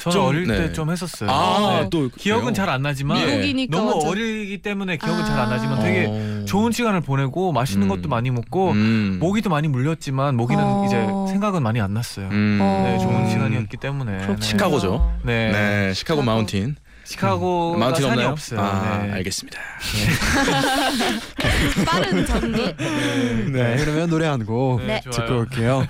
[0.00, 0.56] 저는 좀, 어릴 네.
[0.68, 1.30] 때좀 했었어요.
[1.30, 1.88] 아, 네.
[1.90, 2.54] 또 기억은?
[2.54, 3.26] 잘 안 나지만 예.
[3.26, 5.24] 미국이니까 너무 완전- 어리기 때문에 기억은 아.
[5.24, 6.44] 잘 안 나지만 되게 어.
[6.46, 7.88] 좋은 시간을 보내고 맛있는 음.
[7.88, 9.18] 것도 많이 먹고 음.
[9.20, 10.84] 모기도 많이 물렸지만 모기는 어.
[10.86, 10.96] 이제
[11.32, 12.28] 생각은 많이 안 났어요.
[12.30, 12.58] 음.
[12.60, 12.82] 어.
[12.86, 14.12] 네, 좋은 시간이었기 때문에.
[14.18, 14.36] 그렇군요.
[14.38, 14.46] 네.
[14.46, 15.12] 시카고죠.
[15.24, 15.50] 네.
[15.52, 16.22] 네, 시카고 시카고.
[16.22, 16.76] 마운틴.
[17.08, 18.28] 시카고가 마운틴 산이 없나요?
[18.32, 18.60] 없어요.
[18.60, 19.12] 아, 네.
[19.12, 19.58] 알겠습니다.
[21.86, 22.76] 빠른 전개.
[22.76, 25.38] 네, 그러면 노래 한 곡 네, 듣고 좋아요.
[25.40, 25.86] 올게요.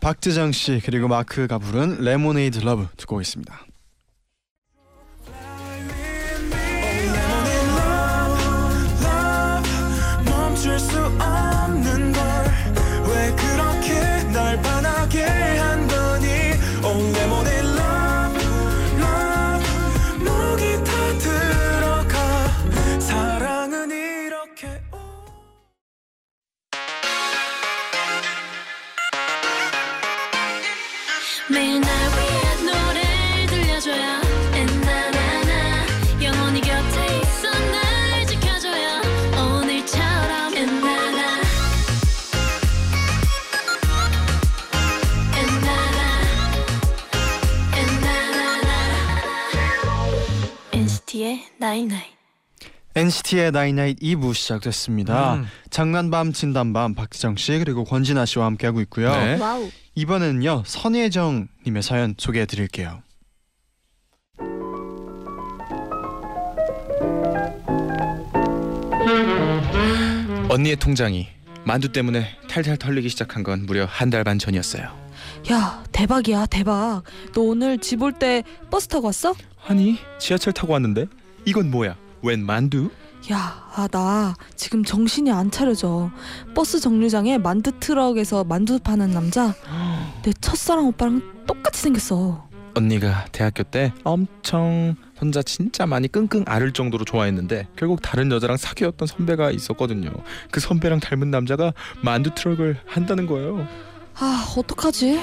[0.00, 3.66] 박재정 씨 그리고 마크가 부른 Lemonade Love 듣고 오겠습니다.
[31.50, 34.20] 매일 날 위한 노래를 들려줘요
[34.54, 35.86] 엔나나나
[36.22, 39.00] 영원히 곁에 있어 날 지켜줘요
[39.36, 41.40] 오늘처럼 엔나나
[45.34, 46.00] 엔나나
[47.76, 48.72] 엔나나나
[50.72, 52.20] NCT의 night night
[52.92, 55.34] NCT의 나이나잇 2부 시작됐습니다.
[55.34, 55.46] 음.
[55.70, 59.12] 장난밤 진담밤 박재정 씨 그리고 권진아 씨와 함께하고 있고요.
[59.12, 59.38] 네.
[59.38, 59.70] Wow.
[60.00, 63.02] 이번에는요 선예정 님의 사연 소개해 드릴게요.
[70.48, 71.28] 언니의 통장이
[71.64, 74.84] 만두 때문에 탈탈 털리기 시작한 건 무려 한 달 반 전이었어요.
[75.52, 77.02] 야 대박이야 대박.
[77.34, 79.34] 너 오늘 집 올 때 버스 타고 왔어?
[79.66, 81.06] 아니 지하철 타고 왔는데
[81.44, 81.96] 이건 뭐야?
[82.22, 82.90] 웬 만두?
[83.30, 86.10] 야, 아, 나 지금 정신이 안 차려져.
[86.54, 89.54] 버스 정류장에 만두 트럭에서 만두 파는 남자.
[90.22, 92.48] 내 첫사랑 오빠랑 똑같이 생겼어.
[92.74, 99.06] 언니가 대학교 때 엄청 혼자 진짜 많이 끙끙 앓을 정도로 좋아했는데 결국 다른 여자랑 사귀었던
[99.06, 100.10] 선배가 있었거든요.
[100.50, 103.66] 그 선배랑 닮은 남자가 만두 트럭을 한다는 거예요.
[104.16, 105.20] 아, 어떡하지?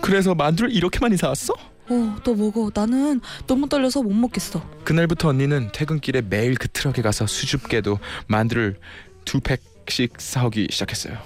[0.00, 1.52] 그래서 만두를 이렇게 많이 사왔어?
[1.90, 2.70] 어, 너 먹어.
[2.74, 4.62] 나는 너무 떨려서 못 먹겠어.
[4.84, 8.78] 그날부터 언니는 퇴근길에 매일 그 트럭에 가서 수줍게도 만두를
[9.24, 11.16] 두 팩씩 사오기 시작했어요.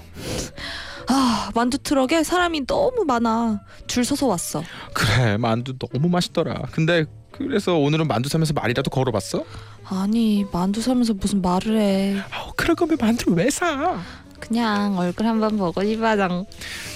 [1.08, 3.60] 아, 만두 트럭에 사람이 너무 많아.
[3.86, 4.62] 줄 서서 왔어.
[4.94, 6.54] 그래 만두 너무 맛있더라.
[6.70, 9.44] 근데 그래서 오늘은 만두 사면서 말이라도 걸어봤어?
[9.84, 12.18] 아니, 만두 사면서 무슨 말을 해.
[12.30, 14.00] 아, 그럴 거면 만두를 왜 사?
[14.38, 16.44] 그냥 얼굴 한번 보고 싶어장.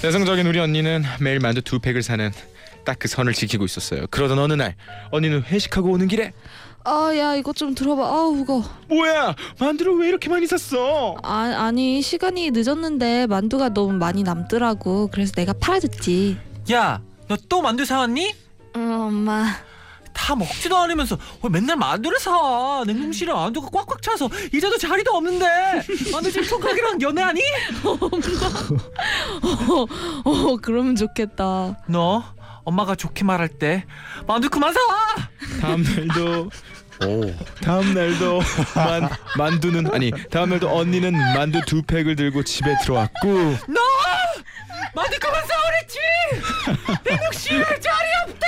[0.03, 2.31] 내성적인 우리 언니는 매일 만두 두 팩을 사는
[2.87, 4.07] 딱 그 선을 지키고 있었어요.
[4.09, 4.75] 그러던 어느 날
[5.11, 6.31] 언니는 회식하고 오는 길에
[6.85, 8.01] 아 야 이거 좀 들어봐.
[8.01, 8.63] 아우 무거.
[8.87, 11.17] 뭐야 만두를 왜 이렇게 많이 샀어?
[11.21, 15.07] 아 아니 시간이 늦었는데 만두가 너무 많이 남더라고.
[15.11, 16.37] 그래서 내가 팔아줬지.
[16.71, 18.33] 야, 너 또 만두 사왔니?
[18.77, 19.45] 응 엄마.
[20.13, 22.83] 다 먹지도 않으면서 왜 맨날 만두를 사?
[22.87, 25.45] 냉동실에 만두가 꽉꽉 차서 이제도 자리도 없는데
[26.11, 27.41] 만두 지금 총각이랑 연애하니?
[30.25, 31.77] 어 그러면 좋겠다.
[31.87, 32.23] 너
[32.67, 33.85] 엄마가 좋게 말할 때
[34.27, 34.79] 만두 그만 사.
[35.61, 36.49] 다음 날도
[37.05, 38.41] 오 다음 날도
[38.75, 43.27] 만 만두는 아니 다음 날도 언니는 만두 두 팩을 들고 집에 들어왔고
[43.69, 43.79] 너
[44.93, 45.99] 만두 그만 사오랬지.
[47.05, 48.46] 냉동실에 자리 없다고.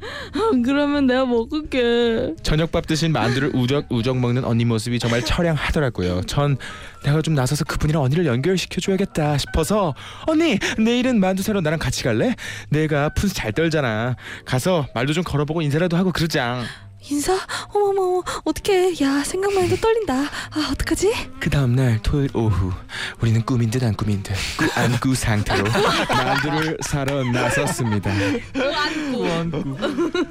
[0.64, 2.34] 그러면 내가 먹을게.
[2.42, 6.22] 저녁밥 드신 만두를 우적 우적 먹는 언니 모습이 정말 처량하더라고요.
[6.22, 6.56] 전
[7.04, 9.94] 내가 좀 나서서 그분이랑 언니를 연결시켜 줘야겠다 싶어서
[10.26, 12.34] 언니 내일은 만두 사러 나랑 같이 갈래?
[12.70, 14.16] 내가 푼수 잘 떨잖아.
[14.44, 16.62] 가서 말도 좀 걸어보고 인사라도 하고 그러자.
[17.10, 17.38] 인사?
[17.74, 18.94] 어머머 어떡해.
[19.02, 20.14] 야 생각만 해도 떨린다.
[20.14, 21.12] 아 어떡하지?
[21.38, 22.72] 그 다음날 토요일 오후
[23.20, 25.64] 우리는 꿈인 듯 안 꿈인 듯안꾸 상태로
[26.08, 28.10] 만두를 사러 나섰습니다.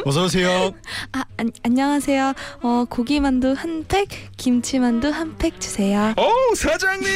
[0.06, 0.72] 어서 오세요.
[1.12, 2.34] 아 안, 안녕하세요.
[2.64, 4.08] 어 고기 만두 한 팩,
[4.38, 6.14] 김치 만두 한 팩 주세요.
[6.18, 7.08] 오 사장님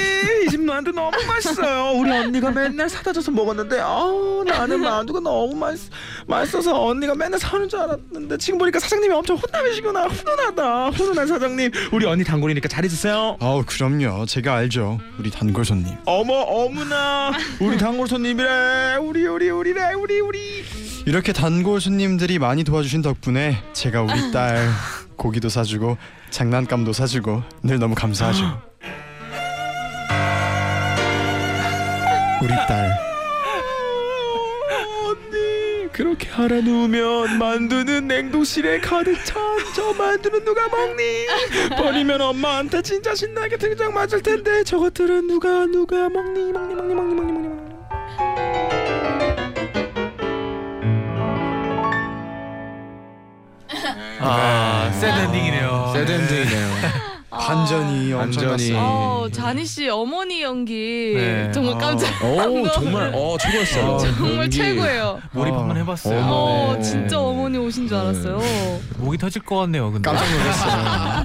[0.46, 2.00] 이 집 만두 너무 맛있어요.
[2.00, 5.90] 우리 언니가 맨날 사다 줘서 먹었는데 어 나는 만두가 너무 맛있
[6.28, 12.06] 맛있어서 언니가 맨날 사는 줄 알았는데 지금 보니까 사장님이 엄청 혼나시구나 훈훈하다 훈훈한 사장님 우리
[12.06, 13.38] 언니 단골이니까 잘 있으세요.
[13.40, 14.26] 아우 그럼요.
[14.26, 15.00] 제가 알죠.
[15.18, 15.96] 우리 단골 손님.
[16.06, 20.64] 어머 어머나 우리 단골 손님이래 우리 우리 우리래 우리 우리
[21.06, 24.70] 이렇게 단골 손님들이 많이 도와주신 덕분에 제가 우리 딸
[25.16, 25.98] 고기도 사주고
[26.30, 28.62] 장난감도 사주고 늘 너무 감사하죠.
[32.42, 33.07] 우리 딸.
[35.98, 39.36] 그렇게 알아 누우면 만두는 냉동실에 가득 찬
[39.76, 41.26] 저 만두는 누가 먹니?
[41.76, 46.52] 버리면 엄마한테 진짜 신나게 등장 맞을 텐데 저것들은 누가 누가 먹니?
[46.52, 47.58] 먹니 먹니 먹니 먹니 먹니 먹니.
[54.20, 55.92] 아, 새드 엔딩이네요.
[55.94, 58.48] 새드 엔딩이네요 반전이 완전히.
[58.48, 58.78] 엄청났어요.
[58.78, 61.52] 어 자니 씨 어머니 연기 네.
[61.52, 62.10] 정말 깜짝.
[62.24, 64.58] 오 정말 어 최고였어요 정말 연기.
[64.58, 65.22] 최고예요.
[65.34, 65.60] 몰입 어.
[65.60, 66.22] 한번 해봤어요.
[66.24, 66.82] 어 네.
[66.82, 68.40] 진짜 어머니 오신 줄 알았어요.
[68.98, 69.92] 목이 터질 것 같네요.
[69.92, 71.24] 근데 깜짝 놀랐어요.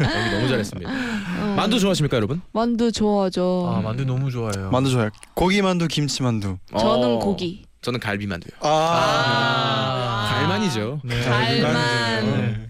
[0.14, 1.54] 연기 너무 잘했습니다 어.
[1.56, 2.40] 만두 좋아하십니까 여러분?
[2.52, 3.72] 만두 좋아하죠.
[3.74, 4.70] 아 만두 너무 좋아요.
[4.70, 5.10] 만두 좋아요.
[5.34, 6.56] 고기 만두, 김치 만두.
[6.78, 7.64] 저는 어, 고기.
[7.82, 10.28] 저는 갈비 만두요 아.
[10.34, 11.20] 갈만이죠 네.
[11.22, 11.74] 갈만.
[12.26, 12.69] 네.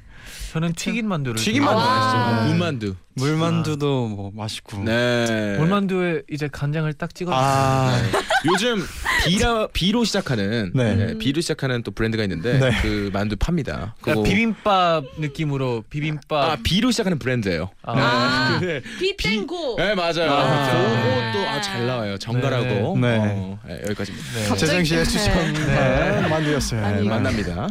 [0.51, 1.65] 저는 튀긴 만두를 튀김.
[1.65, 1.85] 만두 아.
[1.87, 4.83] 맛있죠 문만두 물만두도 뭐 맛있고.
[4.83, 7.31] 네 물만두에 이제 간장을 딱 찍어.
[7.35, 7.93] 아.
[8.47, 8.83] 요즘
[9.27, 10.95] 비라 비로 시작하는 네.
[10.95, 12.71] 네, 비로 시작하는 또 브랜드가 있는데 네.
[12.83, 13.95] 그 만두 팝니다.
[14.01, 16.33] 그러니까 그거- 비빔밥 느낌으로 비빔밥.
[16.51, 17.71] 아 비로 시작하는 브랜드예요.
[17.83, 18.59] 아.
[18.61, 18.81] 네.
[18.99, 19.77] 비땡고.
[19.79, 20.31] 네 맞아요.
[20.33, 22.17] 아, 그것도 아, 잘 나와요.
[22.19, 22.99] 정갈하고.
[22.99, 23.19] 네.
[23.21, 24.29] 어, 네, 여기까지입니다.
[24.35, 24.57] 네.
[24.57, 26.27] 재정 씨의 추천 네.
[26.29, 26.85] 만두였어요.
[26.85, 27.09] 아니, 네.
[27.09, 27.69] 만납니다.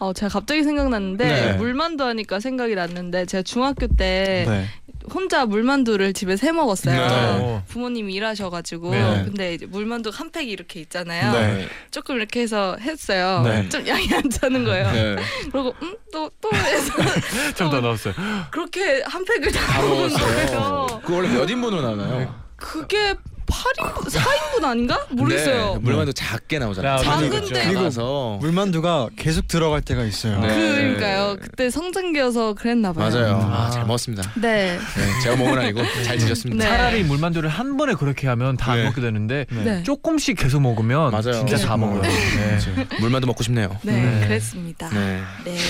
[0.00, 1.52] 어 제가 갑자기 생각났는데 네.
[1.54, 4.64] 물만 두 하니까 생각이 났는데 제가 중학교 때 네.
[5.12, 6.96] 혼자 물만두를 집에서 해 먹었어요.
[7.38, 7.62] 네.
[7.68, 9.22] 부모님이 일하셔가지고 네.
[9.24, 11.32] 근데 이제 물만두 한 팩이 이렇게 있잖아요.
[11.32, 11.68] 네.
[11.90, 13.42] 조금 이렇게 해서 했어요.
[13.44, 13.68] 네.
[13.68, 14.90] 좀 양이 안 차는 거예요.
[14.92, 15.16] 네.
[15.52, 16.92] 그리고 음또또 해서
[17.56, 18.14] 좀더 넣었어요.
[18.50, 20.08] 그렇게 한 팩을 다 다 먹은.
[20.08, 21.00] 거예요.
[21.04, 22.34] 그 원래 몇 인분으로 나나요?
[22.56, 23.14] 그게
[23.48, 25.06] 8인분, 4인분 아닌가?
[25.10, 25.74] 모르겠어요.
[25.74, 26.96] 네, 물만두 작게 나오잖아요.
[26.98, 30.40] 네, 작은데 그리고 나서 물만두가 계속 들어갈 때가 있어요.
[30.40, 30.48] 네.
[30.48, 31.36] 그러니까요.
[31.40, 33.10] 그때 성장기여서 그랬나 봐요.
[33.10, 33.36] 맞아요.
[33.36, 33.70] 아, 아.
[33.70, 34.32] 잘 먹었습니다.
[34.36, 34.78] 네.
[34.78, 36.64] 네, 제가 먹은 건 아니고 잘 드셨습니다.
[36.64, 36.70] 네.
[36.70, 38.84] 차라리 물만두를 한 번에 그렇게 하면 다안 네.
[38.84, 39.82] 먹게 되는데 네.
[39.82, 41.32] 조금씩 계속 먹으면 맞아요.
[41.32, 41.64] 진짜 네.
[41.64, 42.02] 다 먹어요.
[42.02, 42.58] 네.
[43.00, 43.76] 물만두 먹고 싶네요.
[43.82, 44.26] 네, 네.
[44.26, 44.88] 그랬습니다.
[44.90, 45.22] 네.
[45.44, 45.56] 네.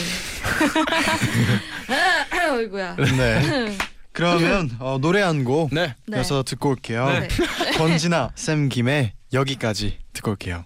[2.51, 2.97] 어이구야.
[2.97, 3.77] 네.
[4.19, 5.95] 그러면 어, 노래 한곡 네.
[6.09, 6.17] 네.
[6.17, 7.07] 이어서 듣고 올게요.
[7.07, 7.29] 네.
[7.79, 10.65] 권진아 쌤 김의 여기까지 듣고 올게요.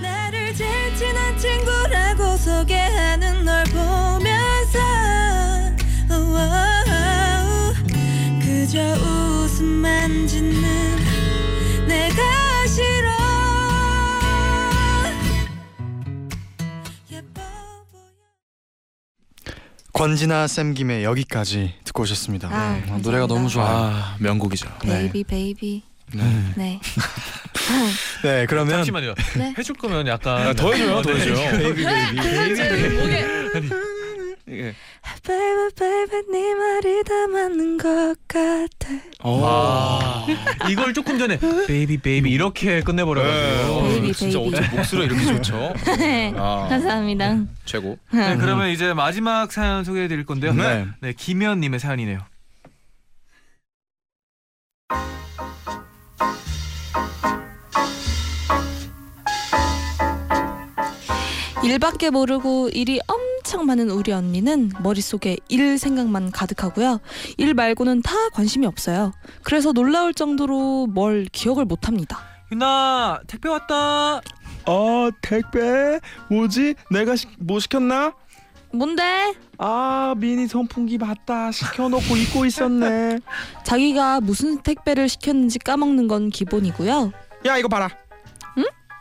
[0.00, 4.78] 나를 제일 친한 친구라고 소개하는 널 보면서
[6.08, 7.74] 우와우,
[8.40, 10.96] 그저 웃음만 짓는
[11.88, 12.39] 내가
[19.92, 22.48] 권진아 샘김의 여기까지 듣고 오셨습니다.
[22.48, 22.80] 아, 네.
[22.80, 22.96] 감사합니다.
[23.10, 23.68] 노래가 너무 좋아요.
[23.68, 24.68] 아 명곡이죠.
[24.82, 25.82] Baby baby.
[26.12, 26.52] 네.
[26.56, 26.80] 네.
[28.24, 29.14] 네, 그러면 잠시만요.
[29.36, 29.54] 네.
[29.56, 31.20] 해줄 거면 약간 아, 더 해줘요, 더 네.
[31.20, 31.58] 해줘요.
[31.58, 33.26] Baby 베이비 제 목에
[34.50, 34.74] 예.
[35.24, 38.88] baby baby 네 말이 다 맞는 것 같아
[39.22, 40.26] 어.
[40.68, 43.82] 이걸 조금 전에 baby baby 이렇게 끝내버려가지고.
[43.82, 44.12] baby, 네.
[44.12, 44.56] 진짜 baby.
[44.56, 45.74] 어떻게 목소리가 이렇게 좋죠?
[46.36, 47.98] 아, 감사합니다 최고.
[48.12, 50.52] 네, 그러면 이제 마지막 사연 소개해드릴 건데요.
[50.54, 50.86] 네.
[51.00, 52.20] 네, 김현님의 사연이네요.
[61.70, 67.00] 일밖에 모르고 일이 엄청 많은 우리 언니는 머릿속에 일 생각만 가득하고요.
[67.38, 69.12] 일 말고는 다 관심이 없어요.
[69.44, 72.18] 그래서 놀라울 정도로 뭘 기억을 못 합니다.
[72.50, 74.20] 유나 택배 왔다.
[74.66, 76.74] 어 택배 뭐지?
[76.90, 78.14] 내가 시, 뭐 시켰나?
[78.72, 79.34] 뭔데?
[79.56, 83.20] 아 미니 선풍기 맞다 시켜놓고 입고 있었네.
[83.62, 87.12] 자기가 무슨 택배를 시켰는지 까먹는 건 기본이고요.
[87.46, 87.88] 야 이거 봐라.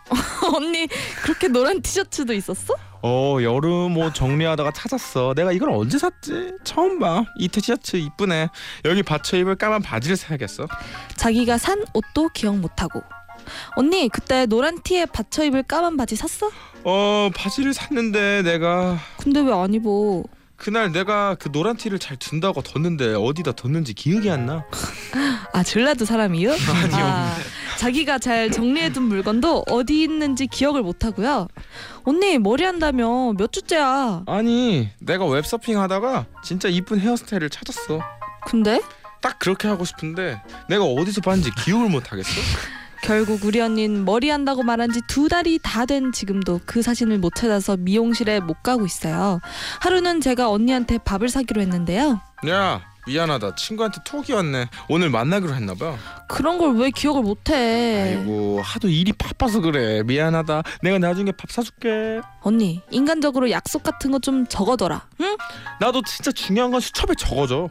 [0.56, 0.88] 언니
[1.24, 2.74] 그렇게 노란 티셔츠도 있었어?
[3.02, 5.34] 어 여름 옷 정리하다가 찾았어.
[5.36, 6.54] 내가 이걸 언제 샀지?
[6.64, 7.24] 처음 봐.
[7.38, 8.50] 이 티셔츠 이쁘네.
[8.86, 10.68] 여기 받쳐 입을 까만 바지를 사야겠어.
[11.16, 13.02] 자기가 산 옷도 기억 못하고.
[13.76, 16.52] 언니 그때 노란 티에 받쳐 입을 까만 바지 샀어?
[16.84, 20.24] 어 바지를 샀는데 내가 근데 왜 안 입어?
[20.58, 24.66] 그날 내가 그 노란 티를 잘 든다고 뒀는데 어디다 뒀는지 기억이 안 나.
[25.54, 26.52] 아 전라도 사람이요?
[26.94, 27.36] 아,
[27.84, 31.48] 자기가 잘 정리해둔 물건도 어디 있는지 기억을 못하고요.
[32.04, 34.24] 언니 머리 한다며 몇 주째야?
[34.28, 38.02] 아니 내가 웹서핑 하다가 진짜 이쁜 헤어스타일을 찾았어.
[38.48, 38.82] 근데
[39.22, 42.30] 딱 그렇게 하고 싶은데 내가 어디서 봤는지 기억을 못 하겠어.
[43.02, 47.34] 결국 우리 언니는 머리 한다고 말한 지 두 달이 다 된 지금도 그 사진을 못
[47.34, 49.40] 찾아서 미용실에 못 가고 있어요.
[49.80, 52.20] 하루는 제가 언니한테 밥을 사기로 했는데요.
[52.50, 54.68] 야 미안하다 친구한테 톡이 왔네.
[54.88, 55.96] 오늘 만나기로 했나 봐.
[56.28, 58.16] 그런 걸 왜 기억을 못해?
[58.20, 60.04] 아이고 하도 일이 바빠서 그래.
[60.04, 60.62] 미안하다.
[60.84, 62.22] 내가 나중에 밥 사줄게.
[62.42, 65.08] 언니 인간적으로 약속 같은 거 좀 적어둬라.
[65.22, 65.38] 응?
[65.80, 67.70] 나도 진짜 중요한 건 수첩에 적어줘.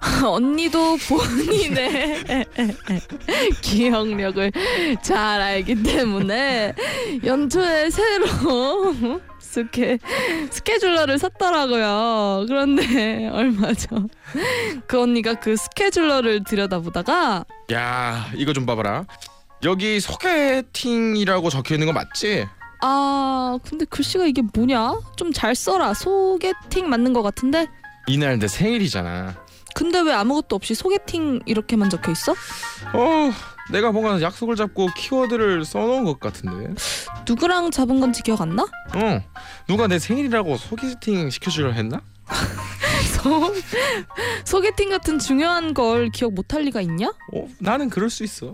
[0.24, 2.24] 언니도 본인의
[3.62, 4.52] 기억력을
[5.02, 6.74] 잘 알기 때문에
[7.24, 8.26] 연초에 새로
[9.52, 9.98] 스케
[10.50, 12.44] 스케줄러를 샀더라고요.
[12.46, 14.08] 그런데 얼마 전
[14.86, 19.06] 그 언니가 그 스케줄러를 들여다보다가 야 이거 좀 봐봐라.
[19.64, 22.46] 여기 소개팅이라고 적혀 있는 거 맞지?
[22.82, 24.92] 아 근데 글씨가 이게 뭐냐?
[25.16, 25.94] 좀 잘 써라.
[25.94, 27.66] 소개팅 맞는 것 같은데.
[28.06, 29.34] 이날 내 생일이잖아.
[29.74, 32.32] 근데 왜 아무것도 없이 소개팅 이렇게만 적혀 있어?
[32.92, 33.32] 어
[33.70, 36.74] 내가 뭔가 약속을 잡고 키워드를 써놓은 것 같은데.
[37.26, 38.62] 누구랑 잡은 건지 기억 안 나?
[38.62, 39.22] 어
[39.66, 42.00] 누가 내 생일이라고 소개팅 시켜주려 했나?
[43.22, 43.54] 소,
[44.44, 47.08] 소개팅 같은 중요한 걸 기억 못할 리가 있냐?
[47.08, 48.52] 어 나는 그럴 수 있어.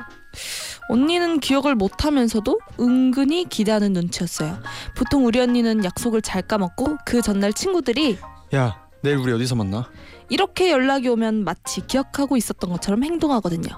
[0.89, 4.59] 언니는 기억을 못하면서도 은근히 기대하는 눈치였어요.
[4.97, 8.19] 보통 우리 언니는 약속을 잘 까먹고 그 전날 친구들이
[8.55, 9.89] 야 내일 우리 어디서 만나?
[10.29, 13.69] 이렇게 연락이 오면 마치 기억하고 있었던 것처럼 행동하거든요.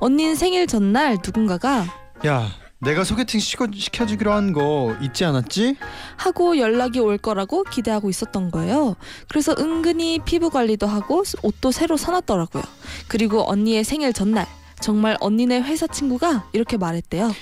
[0.00, 1.86] 언니는 생일 전날 누군가가
[2.26, 5.76] 야 내가 소개팅 시켜, 시켜주기로 한 거 잊지 않았지?
[6.16, 8.96] 하고 연락이 올 거라고 기대하고 있었던 거예요.
[9.28, 12.62] 그래서 은근히 피부 관리도 하고 옷도 새로 사놨더라고요.
[13.08, 14.46] 그리고 언니의 생일 전날
[14.80, 17.32] 정말 언니네 회사 친구가 이렇게 말했대요.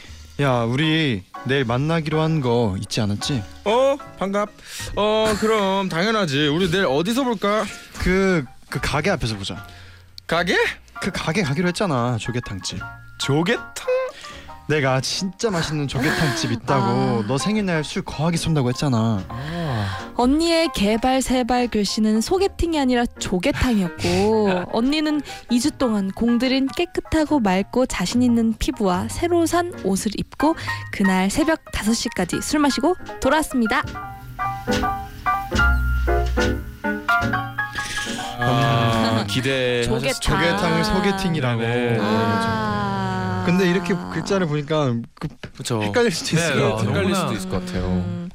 [0.41, 3.43] 야 우리 내일 만나기로 한 거 잊지 않았지?
[3.65, 4.49] 어 반갑.
[4.97, 6.47] 어 그럼 당연하지.
[6.49, 7.65] 우리 내일 어디서 볼까?
[7.99, 9.65] 그, 그 가게 앞에서 보자
[10.27, 10.57] 가게?
[11.01, 12.81] 그 가게 가기로 했잖아 조개탕집
[13.19, 13.65] 조개탕?
[14.69, 17.25] 내가 진짜 맛있는 조개탕집 있다고 아.
[17.29, 25.21] 너 생일날 술 거하게 쏜다고 했잖아 아 언니의 개발 세발 글씨는 소개팅이 아니라 조개탕이었고 언니는
[25.53, 30.57] 2주 동안 공들인 깨끗하고 맑고 자신 있는 피부와 새로 산 옷을 입고
[30.91, 33.85] 그날 새벽 5시까지 술 마시고 돌아왔습니다.
[38.47, 39.83] 아, 기대.
[39.85, 40.21] 조개탕.
[40.21, 40.85] 조개탕을 아.
[40.85, 41.99] 소개팅이라고 네.
[42.01, 43.43] 아.
[43.47, 45.29] 근데 이렇게 글자를 보니까 그.
[45.83, 47.85] 헷갈릴 수도 있을 네, 것 어, 같아요 헷갈릴 수도 있을 것 같아요.
[47.87, 48.31] 음,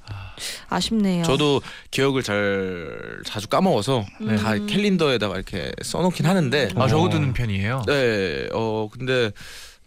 [0.70, 1.24] 아쉽네요.
[1.24, 4.36] 저도 기억을 잘 자주 까먹어서 네.
[4.36, 6.88] 다 캘린더에다가 이렇게 써놓긴 하는데 아 어.
[6.88, 7.84] 적어두는 편이에요.
[7.88, 9.32] 네, 어 근데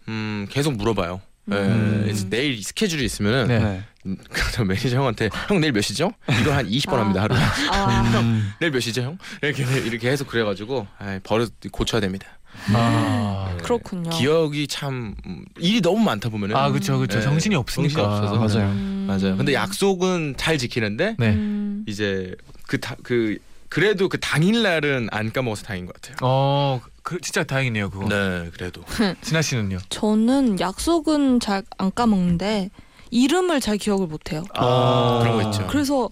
[0.09, 1.21] 음 계속 물어봐요.
[1.45, 2.07] 네, 음.
[2.09, 3.83] 이제 내일 스케줄이 있으면은 네.
[4.03, 4.11] 네.
[4.11, 4.17] 음,
[4.53, 6.11] 그럼 매니저 형한테 형 내일 몇 시죠?
[6.41, 6.99] 이걸 한 20번 아.
[7.01, 7.35] 합니다 하루.
[7.71, 8.53] 아, 음.
[8.59, 9.17] 내일 몇 시죠 형?
[9.41, 12.27] 이렇게 이렇게 해서 그래가지고 아이, 버릇 고쳐야 됩니다.
[12.73, 13.63] 아, 네.
[13.63, 14.09] 그렇군요.
[14.11, 17.23] 기억이 참 음, 일이 너무 많다 보면은 아 그렇죠 그렇죠 네.
[17.23, 18.01] 정신이 없으니까.
[18.01, 18.59] 정신이 없어서.
[18.59, 18.71] 맞아요.
[18.71, 19.05] 음.
[19.07, 19.37] 맞아요.
[19.37, 21.29] 근데 약속은 잘 지키는데 네.
[21.29, 21.83] 음.
[21.87, 22.35] 이제
[22.67, 23.37] 그 다 그
[23.69, 26.15] 그래도 그 당일 날은 안 까먹어서 다행인 것 같아요.
[26.21, 28.07] 어, 그 진짜 다행이네요 그거.
[28.07, 28.83] 네, 그래도.
[29.21, 29.79] 진아 씨는요?
[29.89, 32.69] 저는 약속은 잘 안 까먹는데
[33.13, 34.43] 이름을 잘 기억을 못해요.
[34.55, 35.67] 아, 그런 거 있죠.
[35.67, 36.09] 그래서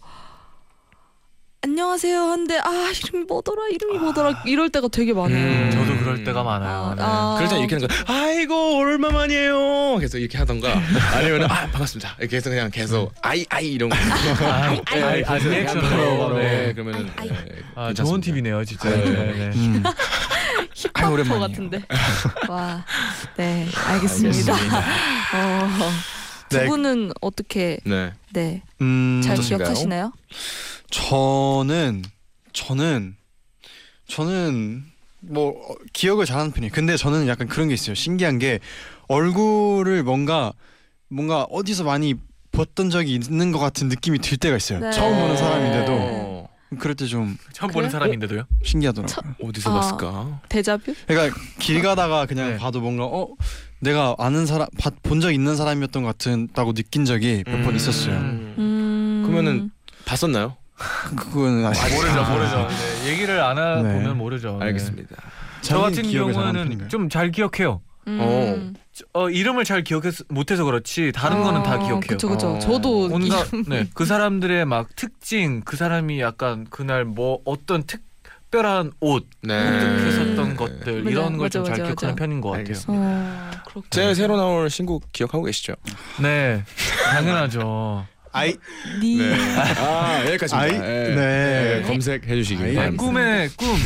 [1.64, 5.36] 안녕하세요 한데 아 이름이 뭐더라 이름이 뭐더라 이럴 때가 되게 많아요.
[5.36, 5.72] 음.
[5.72, 6.80] 저도 그럴 때가 많아요.
[6.92, 7.02] 아, 네.
[7.04, 7.36] 아.
[7.38, 10.74] 그럴 때 이렇게 하는 거 아이고 얼마만이에요 계속 이렇게 하던가
[11.14, 15.40] 아니면 아 반갑습니다 이렇게 해서 그냥 계속 아이 아이 이런 거 아이, 아이, 아이, 아이,
[15.40, 16.38] 리액션으로.
[16.38, 16.68] 네.
[16.68, 17.36] 네 그러면은 아이, 네,
[17.76, 17.94] 아.
[17.94, 18.90] 좋은 팁이네요, 진짜.
[18.90, 19.04] 네.
[19.04, 19.52] 네, 네.
[19.56, 19.84] 음.
[20.74, 21.40] 힙합퍼.
[21.40, 21.84] 같은데.
[22.50, 22.84] 와,
[23.38, 24.54] 네 알겠습니다.
[24.54, 25.68] 어,
[26.52, 26.66] 두 네.
[26.66, 29.58] 분은 어떻게 네네잘 음, 어떠신가요?
[29.58, 30.14] 기억하시나요?
[30.90, 32.04] 저는
[32.52, 33.16] 저는
[34.08, 34.84] 저는
[35.22, 36.74] 뭐 어, 기억을 잘하는 편이에요.
[36.74, 37.96] 근데 저는 약간 그런 게 있어요.
[37.96, 38.60] 신기한 게
[39.08, 40.52] 얼굴을 뭔가
[41.08, 42.16] 뭔가 어디서 많이
[42.52, 44.80] 봤던 적이 있는 것 같은 느낌이 들 때가 있어요.
[44.80, 44.92] 네.
[44.92, 46.21] 처음 보는 사람인데도 어,
[46.80, 47.92] 그럴 때 좀 처음 보는 그래요?
[48.00, 48.44] 사람인데도요?
[48.64, 49.36] 신기하더라고요.
[49.44, 49.74] 어디서 아.
[49.80, 50.94] 봤을까 데자뷰?
[51.08, 52.58] 그러니까 길 가다가 그냥 네.
[52.58, 53.28] 봐도 뭔가 어
[53.80, 54.68] 내가 아는 사람
[55.04, 57.76] 본 적 있는 사람이었던 것 같다고 느낀 적이 몇 번 음.
[57.76, 58.16] 있었어요.
[58.18, 59.24] 음.
[59.26, 59.72] 그러면은
[60.06, 60.56] 봤었나요
[61.16, 62.68] 그거는 아직 모르죠, 모르죠.
[63.04, 64.14] 네, 얘기를 안 해보면 네.
[64.14, 64.58] 모르죠.
[64.60, 64.66] 네.
[64.68, 65.16] 알겠습니다
[65.62, 66.88] 저 같은 경우는?
[66.90, 67.82] 좀 잘 기억해요.
[68.08, 68.74] 음.
[69.14, 72.00] 어, 이름을 잘 기억해 못해서 그렇지 다른 거는 다 어, 기억해요.
[72.08, 72.48] 그쵸 그쵸.
[72.56, 72.60] 어.
[72.60, 79.28] 저도 이름- 네, 그 사람들의 막 특징, 그 사람이 약간 그날 뭐 어떤 특별한 옷,
[79.44, 82.16] 네 했었던 것들 맞아, 이런 걸 좀 잘 기억하는 맞아.
[82.16, 82.66] 편인 것 같아요.
[82.66, 83.04] 알겠습니다.
[83.06, 83.84] 어, 그렇군.
[83.92, 85.74] 제 새로 나올 신곡 기억하고 계시죠
[86.22, 86.64] 네,
[87.14, 88.06] 당연하죠.
[88.34, 88.56] 아이
[89.02, 91.16] 니아 여기까지입니다 아이, 예.
[91.16, 91.78] 네.
[91.78, 93.78] 예, 검색해 주시기 아이, 네, 바랍니다 꿈의 꿈,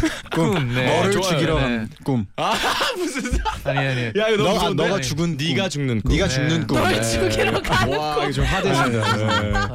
[0.53, 0.87] 꿈, 네.
[0.91, 1.29] 어, 너를 좋아요.
[1.29, 1.61] 죽이러 네.
[1.61, 2.25] 간 꿈.
[2.37, 4.05] 아니 아니.
[4.17, 4.87] 야 이거 너무 너가 좋은데?
[4.87, 5.69] 너가 죽은 네가 꿈.
[5.69, 6.33] 죽는 꿈 네가 네.
[6.33, 6.77] 죽는 꿈.
[6.79, 7.29] 너를 네.
[7.29, 9.71] 죽이러 가는 와 이거 좀 하대신다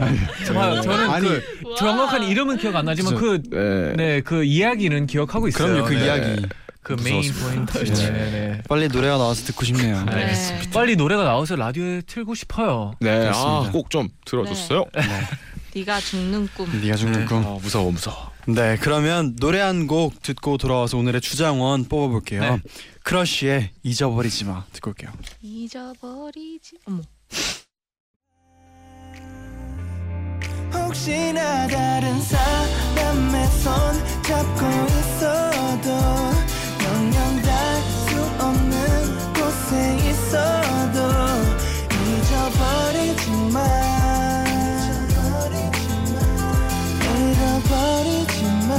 [0.46, 1.42] 저 봐요, 저는 아니, 그
[1.78, 3.20] 정확한 이름은 기억 안 나지만 진짜.
[3.20, 3.92] 그 네.
[3.96, 5.72] 네, 그 이야기는 기억하고 있어요.
[5.72, 6.04] 그럼요 그 네.
[6.06, 6.46] 이야기.
[6.82, 7.78] 그 main point.
[7.84, 8.62] 네, 네.
[8.68, 10.02] 빨리 노래가 나와서 듣고 싶네요.
[10.04, 10.12] 네.
[10.12, 10.70] 알겠습니다.
[10.70, 12.94] 빨리 노래가 나와서 라디오에 틀고 싶어요.
[13.00, 13.68] 네, 그렇습니다.
[13.68, 14.84] 아, 꼭 좀 들어줬어요.
[15.74, 16.80] 네가 죽는 꿈.
[16.82, 17.46] 네가 죽는 꿈.
[17.46, 18.30] 아, 무서워, 무서워.
[18.46, 22.40] 네, 그러면 노래 한 곡 듣고 돌아와서 오늘의 주장원 뽑아볼게요.
[22.40, 22.58] 네.
[23.04, 25.10] 크러쉬의 잊어버리지 마 듣고 올게요.
[25.42, 26.78] 잊어버리지.
[26.86, 27.02] 어머.
[30.72, 35.90] 혹시나 다른 사람의 손 잡고 있어도
[36.90, 40.98] 영영 닿을 수 없는 곳에 있어도
[42.04, 43.60] 잊어버리지 마
[47.14, 48.74] 잃어버리지 마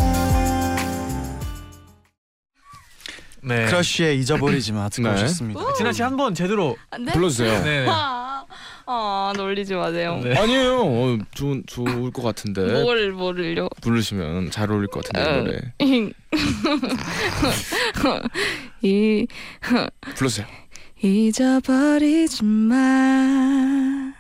[3.43, 3.65] 네.
[3.65, 5.13] 크러쉬의 잊어버리지 마 듣고 네.
[5.15, 5.73] 오셨습니다.
[5.77, 6.77] 진아 씨 한 번 제대로.
[6.91, 7.11] 안 돼?
[7.13, 7.63] 불러주세요.
[7.63, 7.85] 네.
[7.89, 8.45] 아,
[8.85, 10.19] 아 놀리지 마세요.
[10.23, 10.35] 네.
[10.37, 10.79] 아니에요.
[10.81, 12.61] 어, 좋, 좋을 것 같은데.
[12.81, 13.67] 뭘 뭐를요?
[13.81, 15.43] 부르시면 잘 어울릴 것 같은데 어.
[15.43, 15.59] 노래.
[18.81, 19.27] 이
[20.15, 20.47] 불러주세요.
[21.03, 24.13] 잊어버리지 마.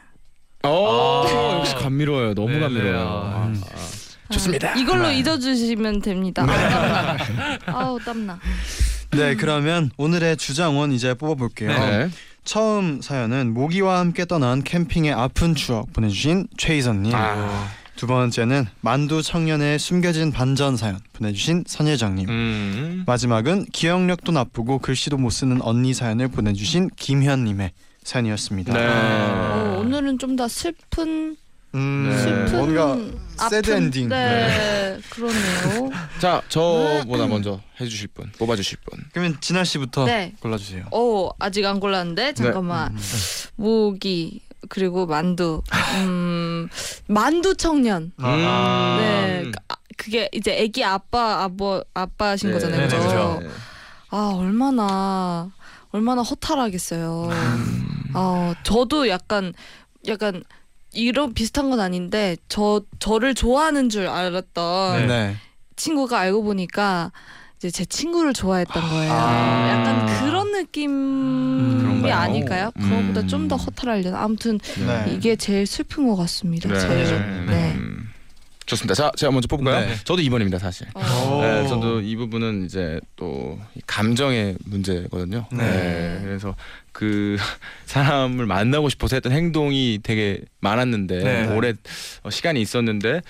[0.63, 1.57] 어, 아.
[1.59, 2.33] 역시 감미로워요.
[2.33, 2.93] 너무 네, 감미로워요.
[2.93, 2.99] 네.
[2.99, 3.61] 아, 음.
[3.63, 4.33] 아.
[4.33, 4.73] 좋습니다.
[4.75, 5.17] 이걸로 네.
[5.19, 6.43] 잊어주시면 됩니다.
[6.47, 7.57] 아, 땀나.
[7.79, 8.39] 아우 땀나.
[9.11, 11.69] 네, 그러면 오늘의 주장원 이제 뽑아볼게요.
[11.69, 12.09] 네.
[12.43, 17.13] 처음 사연은 모기와 함께 떠난 캠핑의 아픈 추억 보내주신 최희선님.
[17.15, 22.29] 아, 두 번째는 만두 청년의 숨겨진 반전 사연 보내주신 선예정님.
[22.29, 23.03] 음.
[23.05, 27.71] 마지막은 기억력도 나쁘고 글씨도 못 쓰는 언니 사연을 보내주신 김현님의
[28.03, 28.73] 사연이었습니다.
[28.73, 28.87] 네.
[28.87, 31.35] 어, 오늘은 좀 더 슬픈
[31.75, 32.17] 음, 네.
[32.17, 34.09] 슬픈 뭔가 아픈 sad ending.
[34.09, 35.89] 네, 그러네요.
[36.19, 39.03] 자, 저보다 먼저 해주실 분, 뽑아주실 분.
[39.11, 40.33] 그러면 진아 씨부터 네.
[40.41, 40.85] 골라주세요.
[40.91, 42.97] 어 아직 안 골랐는데 잠깐만 음.
[43.55, 45.63] 모기 그리고 만두
[46.03, 46.69] 음
[47.07, 48.97] 만두 청년 아.
[48.99, 52.99] 네 아, 그게 이제 아기 아빠 아버 아빠신 네, 거잖아요 네, 그죠?
[53.01, 53.39] 그죠.
[53.41, 53.49] 네.
[54.09, 55.51] 아 얼마나
[55.91, 57.29] 얼마나 허탈하겠어요.
[57.31, 58.03] 음.
[58.13, 59.53] 아 저도 약간
[60.07, 60.43] 약간
[60.93, 65.07] 이런 비슷한 건 아닌데 저 저를 좋아하는 줄 알았던 네.
[65.07, 65.35] 네.
[65.75, 67.11] 친구가 알고 보니까
[67.57, 69.11] 이제 제 친구를 좋아했던 거예요.
[69.13, 69.69] 아.
[69.69, 72.13] 약간 그런 느낌이 그런가요?
[72.15, 72.71] 아닐까요?
[72.77, 72.89] 음.
[72.89, 74.19] 그거보다 좀 더 허탈하려나.
[74.21, 75.13] 아무튼 네.
[75.13, 76.69] 이게 제일 슬픈 것 같습니다.
[76.69, 76.79] 네.
[76.79, 77.45] 제일.
[77.47, 77.77] 네.
[78.71, 78.77] 음.
[78.77, 78.93] 좋습니다.
[78.93, 79.85] 자, 제가 먼저 뽑을까요?
[79.85, 79.95] 네.
[80.03, 80.87] 저도 2번입니다, 사실.
[80.93, 81.01] 어.
[81.01, 81.41] 오.
[81.41, 85.45] 네, 저도 이 부분은 이제 또이 감정의 문제거든요.
[85.51, 85.57] 네.
[85.57, 86.19] 네.
[86.23, 86.55] 그래서
[86.91, 87.37] 그
[87.85, 91.55] 사람을 만나고 싶어서 했던 행동이 되게 많았는데 네.
[91.55, 91.73] 오래
[92.23, 93.21] 어, 시간이 있었는데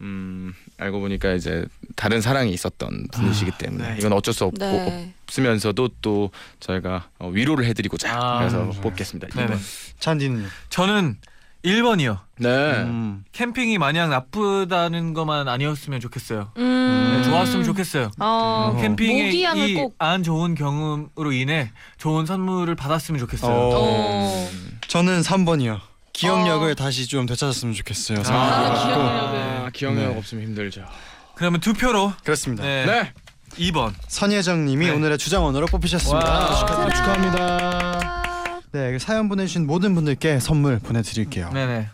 [0.00, 1.64] 음, 알고 보니까 이제
[1.96, 3.96] 다른 사랑이 있었던 분이시기 때문에 네.
[3.98, 5.12] 이건 어쩔 수 없고 네.
[5.24, 6.30] 없으면서도 또
[6.60, 8.82] 저희가 어, 위로를 해드리고자 아, 그래서 음, 좋아요.
[8.82, 9.28] 뽑겠습니다.
[9.28, 9.56] 네네.
[9.98, 10.46] 찬디는요?
[10.70, 11.16] 저는
[11.68, 12.18] 1번이요.
[12.38, 12.48] 네.
[12.48, 13.24] 음.
[13.32, 16.52] 캠핑이 마냥 나쁘다는 것만 아니었으면 좋겠어요.
[16.56, 17.16] 음.
[17.22, 18.10] 네, 좋았으면 좋겠어요.
[18.18, 18.80] 어, 음.
[18.80, 19.94] 캠핑의 모기향을 이 꼭.
[19.98, 23.52] 안 좋은 경험으로 인해 좋은 선물을 받았으면 좋겠어요.
[23.52, 23.70] 어.
[23.74, 24.48] 어.
[24.88, 25.80] 저는 3번이요.
[26.12, 26.74] 기억력을 어.
[26.74, 28.18] 다시 좀 되찾았으면 좋겠어요.
[28.20, 28.82] 아, 생각해갖고.
[28.88, 29.38] 기억력을.
[29.38, 30.16] 아, 기억력 네.
[30.18, 30.84] 없으면 힘들죠.
[31.34, 32.64] 그러면 두 표로 그렇습니다.
[32.64, 32.84] 네.
[32.86, 33.12] 네.
[33.70, 33.92] 2번.
[34.08, 34.92] 선예정님이 네.
[34.92, 36.28] 오늘의 주장원으로 뽑히셨습니다.
[36.28, 36.96] 와, 축하드립니다.
[36.96, 38.17] 축하합니다.
[38.72, 41.50] 네, 그 사연 보내주신 모든 분들께 선물 보내드릴게요.
[41.54, 41.88] 네, 네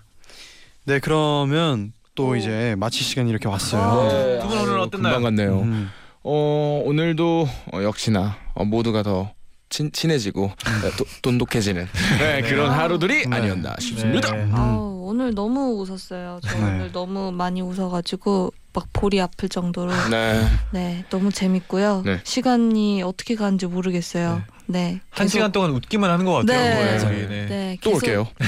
[0.85, 0.99] 네.
[0.99, 2.37] 그러면 또 오.
[2.37, 4.09] 이제 마칠 시간이 이렇게 왔어요.
[4.09, 5.15] 네, 두분 오늘 어땠나요?
[5.15, 5.61] 금방 갔네요.
[5.61, 5.91] 음.
[6.23, 9.33] 어 오늘도 어, 역시나 어, 모두가 더
[9.69, 11.87] 친, 친해지고 어, 도, 돈독해지는
[12.19, 13.37] 네, 그런 하루들이 네.
[13.37, 14.33] 아니었나 싶습니다.
[14.33, 14.43] 네.
[14.43, 14.55] 음.
[14.55, 16.41] 아우, 오늘 너무 웃었어요.
[16.43, 16.65] 저 네.
[16.65, 20.45] 오늘 너무 많이 웃어가지고 막 볼이 아플 정도로 네.
[20.73, 22.03] 네 너무 재밌고요.
[22.05, 22.21] 네.
[22.25, 24.43] 시간이 어떻게 가는지 모르겠어요.
[24.67, 25.01] 네.
[25.11, 26.59] 한 계속- 시간 동안 웃기만 하는 것 같아요.
[26.59, 26.93] 네.
[26.93, 26.99] 네.
[26.99, 27.47] 저희, 네.
[27.47, 28.27] 네, 또 계속- 올게요.
[28.41, 28.47] 네.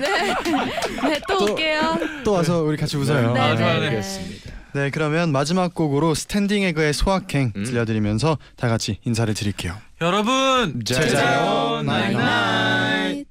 [0.00, 1.08] 네.
[1.08, 1.98] 네, 또 올게요.
[2.24, 3.32] 또 와서 우리 같이 웃어요.
[3.34, 3.64] 네, 아, 네.
[3.80, 3.86] 네.
[3.86, 4.52] 알겠습니다.
[4.74, 7.64] 네, 그러면 마지막 곡으로 스탠딩 에그의 소확행 음.
[7.64, 9.74] 들려드리면서 다 같이 인사를 드릴게요.
[10.00, 11.82] 여러분 짜자요.
[11.82, 13.26] 나잇나잇.